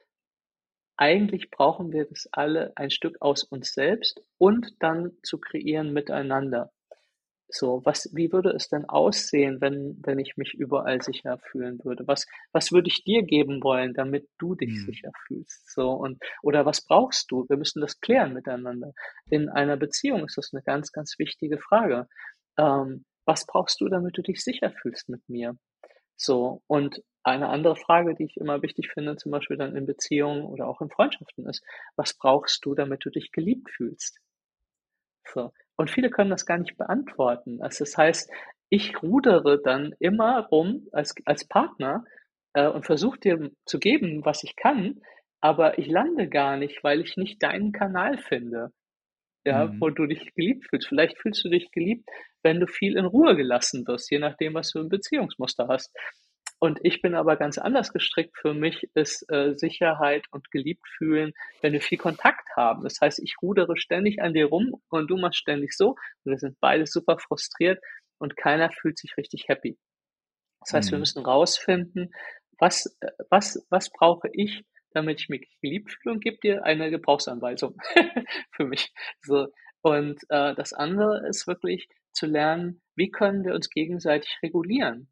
[0.96, 6.72] eigentlich brauchen wir das alle ein Stück aus uns selbst und dann zu kreieren miteinander.
[7.48, 12.06] So, was, wie würde es denn aussehen, wenn, wenn ich mich überall sicher fühlen würde?
[12.06, 14.86] Was, was würde ich dir geben wollen, damit du dich mhm.
[14.86, 15.70] sicher fühlst?
[15.72, 17.46] So, und, oder was brauchst du?
[17.48, 18.92] Wir müssen das klären miteinander.
[19.30, 22.08] In einer Beziehung ist das eine ganz, ganz wichtige Frage.
[22.58, 25.56] Ähm, was brauchst du, damit du dich sicher fühlst mit mir?
[26.16, 30.44] So, und eine andere Frage, die ich immer wichtig finde, zum Beispiel dann in Beziehungen
[30.44, 31.62] oder auch in Freundschaften ist,
[31.96, 34.18] was brauchst du, damit du dich geliebt fühlst?
[35.32, 35.52] So.
[35.76, 37.60] Und viele können das gar nicht beantworten.
[37.60, 38.30] Also das heißt,
[38.68, 42.04] ich rudere dann immer rum als, als Partner
[42.54, 45.00] äh, und versuche dir zu geben, was ich kann,
[45.40, 48.72] aber ich lande gar nicht, weil ich nicht deinen Kanal finde,
[49.44, 49.80] ja, mhm.
[49.80, 50.88] wo du dich geliebt fühlst.
[50.88, 52.08] Vielleicht fühlst du dich geliebt,
[52.42, 55.94] wenn du viel in Ruhe gelassen wirst, je nachdem, was du ein Beziehungsmuster hast.
[56.58, 58.36] Und ich bin aber ganz anders gestrickt.
[58.38, 62.82] Für mich ist äh, Sicherheit und geliebt fühlen, wenn wir viel Kontakt haben.
[62.84, 65.90] Das heißt, ich rudere ständig an dir rum und du machst ständig so.
[65.90, 67.82] Und wir sind beide super frustriert
[68.18, 69.78] und keiner fühlt sich richtig happy.
[70.60, 70.92] Das heißt, mhm.
[70.92, 72.10] wir müssen rausfinden,
[72.58, 76.90] was, äh, was, was brauche ich, damit ich mich geliebt fühle und gebe dir eine
[76.90, 77.76] Gebrauchsanweisung
[78.52, 78.92] für mich.
[79.20, 79.48] So.
[79.82, 85.08] Und äh, das andere ist wirklich zu lernen, wie können wir uns gegenseitig regulieren?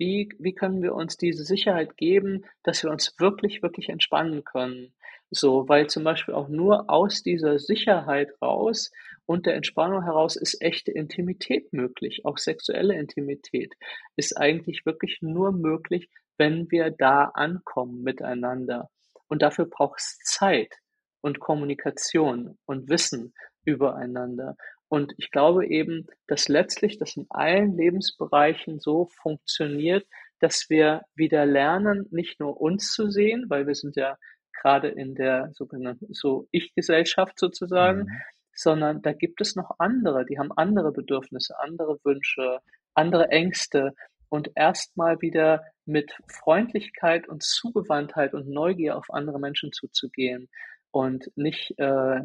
[0.00, 4.94] Wie, wie können wir uns diese Sicherheit geben, dass wir uns wirklich, wirklich entspannen können?
[5.30, 8.90] So, weil zum Beispiel auch nur aus dieser Sicherheit raus
[9.26, 12.24] und der Entspannung heraus ist echte Intimität möglich.
[12.24, 13.74] Auch sexuelle Intimität
[14.16, 18.88] ist eigentlich wirklich nur möglich, wenn wir da ankommen miteinander.
[19.28, 20.76] Und dafür braucht es Zeit
[21.20, 23.34] und Kommunikation und Wissen
[23.66, 24.56] übereinander.
[24.90, 30.04] Und ich glaube eben, dass letztlich das in allen Lebensbereichen so funktioniert,
[30.40, 34.16] dass wir wieder lernen, nicht nur uns zu sehen, weil wir sind ja
[34.60, 38.20] gerade in der sogenannten so Ich-Gesellschaft sozusagen, mhm.
[38.52, 42.58] sondern da gibt es noch andere, die haben andere Bedürfnisse, andere Wünsche,
[42.92, 43.94] andere Ängste
[44.28, 50.48] und erstmal wieder mit Freundlichkeit und Zugewandtheit und Neugier auf andere Menschen zuzugehen
[50.90, 52.20] und nicht äh,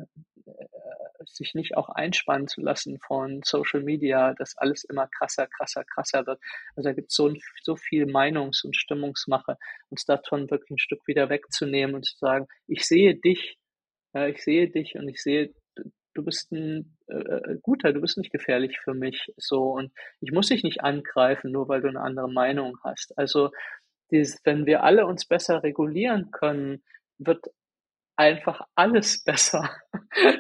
[1.26, 6.26] sich nicht auch einspannen zu lassen von Social Media, dass alles immer krasser, krasser, krasser
[6.26, 6.40] wird.
[6.76, 9.58] Also da gibt es so, so viel Meinungs- und Stimmungsmache,
[9.90, 13.58] uns davon wirklich ein Stück wieder wegzunehmen und zu sagen, ich sehe dich,
[14.14, 15.54] ja, ich sehe dich und ich sehe,
[16.14, 19.92] du bist ein äh, äh, guter, du bist nicht gefährlich für mich, so und
[20.22, 23.18] ich muss dich nicht angreifen, nur weil du eine andere Meinung hast.
[23.18, 23.52] Also
[24.12, 26.84] dieses, wenn wir alle uns besser regulieren können,
[27.18, 27.48] wird
[28.16, 29.70] einfach alles besser.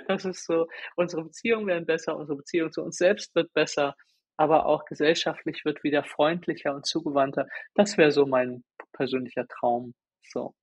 [0.07, 3.95] Das ist so, unsere Beziehungen werden besser, unsere Beziehung zu uns selbst wird besser,
[4.37, 7.47] aber auch gesellschaftlich wird wieder freundlicher und zugewandter.
[7.73, 8.63] Das wäre so mein
[8.93, 9.93] persönlicher Traum.
[10.29, 10.53] So.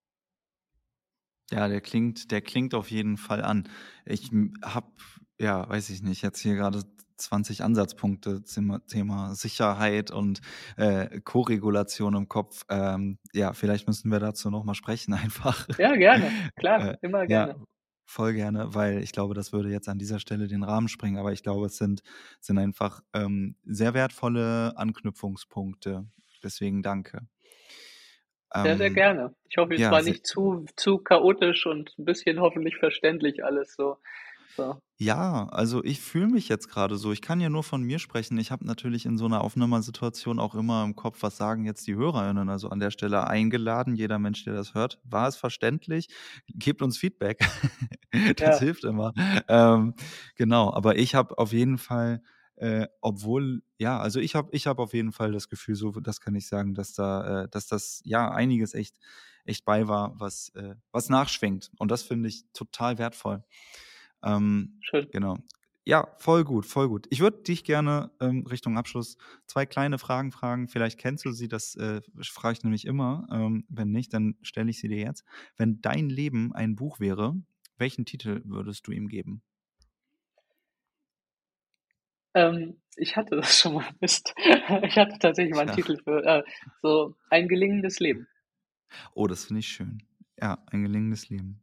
[1.51, 3.69] Ja, der klingt, der klingt auf jeden Fall an.
[4.07, 4.31] Ich
[4.65, 4.91] habe,
[5.39, 6.83] ja, weiß ich nicht, jetzt hier gerade
[7.23, 10.41] 20 Ansatzpunkte zum Thema Sicherheit und
[10.77, 12.65] äh, Koregulation im Kopf.
[12.69, 15.67] Ähm, ja, vielleicht müssen wir dazu nochmal sprechen einfach.
[15.79, 16.31] Ja, gerne.
[16.57, 17.53] Klar, äh, immer gerne.
[17.53, 17.65] Ja,
[18.05, 21.19] voll gerne, weil ich glaube, das würde jetzt an dieser Stelle den Rahmen springen.
[21.19, 22.03] Aber ich glaube, es sind,
[22.41, 26.07] sind einfach ähm, sehr wertvolle Anknüpfungspunkte.
[26.43, 27.27] Deswegen danke.
[28.55, 29.35] Sehr, sehr ähm, gerne.
[29.49, 33.75] Ich hoffe, es ja, war nicht zu, zu chaotisch und ein bisschen hoffentlich verständlich alles
[33.75, 33.97] so.
[34.57, 34.79] So.
[35.05, 37.13] Ja, also ich fühle mich jetzt gerade so.
[37.13, 38.37] Ich kann ja nur von mir sprechen.
[38.39, 41.95] Ich habe natürlich in so einer Aufnahmesituation auch immer im Kopf, was sagen jetzt die
[41.97, 42.49] HörerInnen.
[42.51, 45.01] Also an der Stelle eingeladen, jeder Mensch, der das hört.
[45.05, 46.09] War es verständlich?
[46.55, 47.39] Gebt uns Feedback.
[48.45, 48.59] das Ja.
[48.59, 49.13] hilft immer.
[49.49, 49.95] Ähm,
[50.37, 52.23] genau, aber ich habe auf jeden Fall
[52.57, 56.21] Äh, obwohl, ja, also ich habe ich hab auf jeden Fall das Gefühl, so das
[56.21, 58.95] kann ich sagen, dass da, äh, dass das ja einiges echt,
[59.47, 61.71] echt bei war, was, äh, was nachschwingt.
[61.79, 63.43] Und das finde ich total wertvoll.
[64.25, 65.09] Ähm, Schön.
[65.11, 65.39] Genau.
[65.85, 67.07] Ja, voll gut, voll gut.
[67.11, 69.17] Ich würde dich gerne ähm, Richtung Abschluss
[69.47, 70.69] zwei kleine Fragen fragen.
[70.69, 73.27] Vielleicht kennst du sie, das äh, frage ich nämlich immer.
[73.33, 75.25] Ähm, wenn nicht, dann stelle ich sie dir jetzt.
[75.57, 77.35] Wenn dein Leben ein Buch wäre,
[77.79, 79.43] welchen Titel würdest du ihm geben?
[82.35, 83.89] Ähm, ich hatte das schon mal.
[84.01, 84.35] Mist.
[84.85, 85.75] Ich hatte tatsächlich mal einen Ja.
[85.75, 86.43] Titel für äh,
[86.81, 88.29] so ein gelingendes Leben.
[89.15, 90.03] Oh, das finde ich schön.
[90.41, 91.61] Ja, ein gelingendes Leben.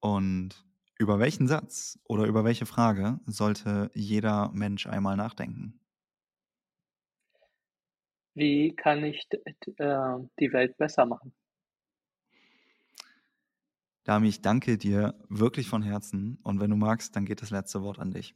[0.00, 0.64] Und
[1.00, 5.80] über welchen Satz oder über welche Frage sollte jeder Mensch einmal nachdenken?
[8.34, 11.32] Wie kann ich äh, die Welt besser machen?
[14.04, 16.38] Dami, ich danke dir wirklich von Herzen.
[16.42, 18.34] Und wenn du magst, dann geht das letzte Wort an dich.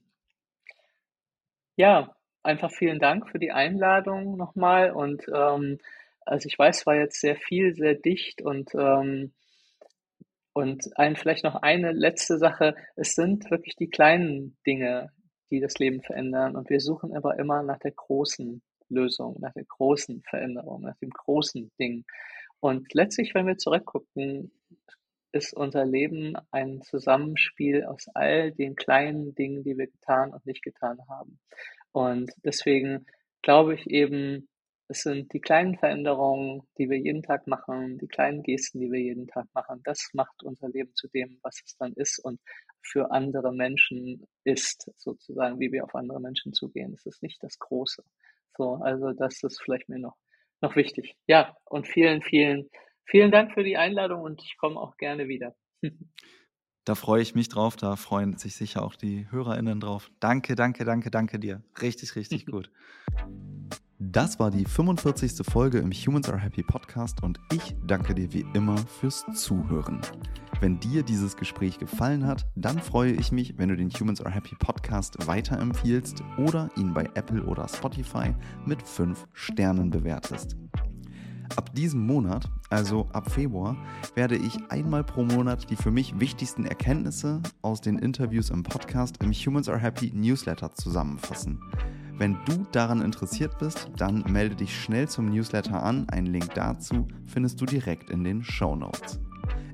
[1.76, 5.78] Ja, einfach vielen Dank für die Einladung nochmal und, ähm,
[6.24, 9.34] also ich weiß, es war jetzt sehr viel, sehr dicht und, ähm
[10.55, 12.74] und ein vielleicht noch eine letzte Sache.
[12.96, 15.11] Es sind wirklich die kleinen Dinge,
[15.50, 19.64] die das Leben verändern und wir suchen aber immer nach der großen Lösung, nach der
[19.64, 22.05] großen Veränderung, nach dem großen Ding.
[22.61, 24.52] Und letztlich, wenn wir zurückgucken,
[25.32, 30.62] ist unser Leben ein Zusammenspiel aus all den kleinen Dingen, die wir getan und nicht
[30.62, 31.40] getan haben.
[31.92, 33.07] Und deswegen
[33.42, 34.48] glaube ich eben,
[34.89, 39.01] es sind die kleinen Veränderungen, die wir jeden Tag machen, die kleinen Gesten, die wir
[39.01, 39.80] jeden Tag machen.
[39.85, 42.41] Das macht unser Leben zu dem, was es dann ist und
[42.82, 46.93] für andere Menschen ist, sozusagen, wie wir auf andere Menschen zugehen.
[46.93, 48.05] Es ist nicht das Große.
[48.57, 50.16] So, also das ist vielleicht mir noch,
[50.61, 51.16] noch wichtig.
[51.26, 52.68] Ja, und vielen, vielen,
[53.07, 55.55] vielen Dank für die Einladung und ich komme auch gerne wieder.
[56.87, 60.11] Da freue ich mich drauf, da freuen sich sicher auch die HörerInnen drauf.
[60.20, 61.62] Danke, danke, danke, danke dir.
[61.80, 62.70] Richtig, richtig gut.
[64.14, 65.44] Das war die 45.
[65.44, 70.02] Folge im Humans Are Happy Podcast und ich danke dir wie immer fürs Zuhören.
[70.60, 74.32] Wenn dir dieses Gespräch gefallen hat, dann freue ich mich, wenn du den Humans Are
[74.32, 78.32] Happy Podcast weiterempfiehlst oder ihn bei Apple oder Spotify
[78.64, 80.54] mit 5 Sternen bewertest.
[81.56, 83.76] Ab diesem Monat, also ab Februar,
[84.14, 89.20] werde ich einmal pro Monat die für mich wichtigsten Erkenntnisse aus den Interviews im Podcast
[89.24, 91.58] im Humans Are Happy Newsletter zusammenfassen.
[92.16, 96.08] Wenn du daran interessiert bist, dann melde dich schnell zum Newsletter an.
[96.08, 99.20] Einen Link dazu findest du direkt in den Show Notes.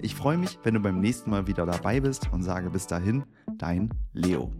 [0.00, 3.24] Ich freue mich, wenn du beim nächsten Mal wieder dabei bist und sage bis dahin,
[3.58, 4.50] dein Leo.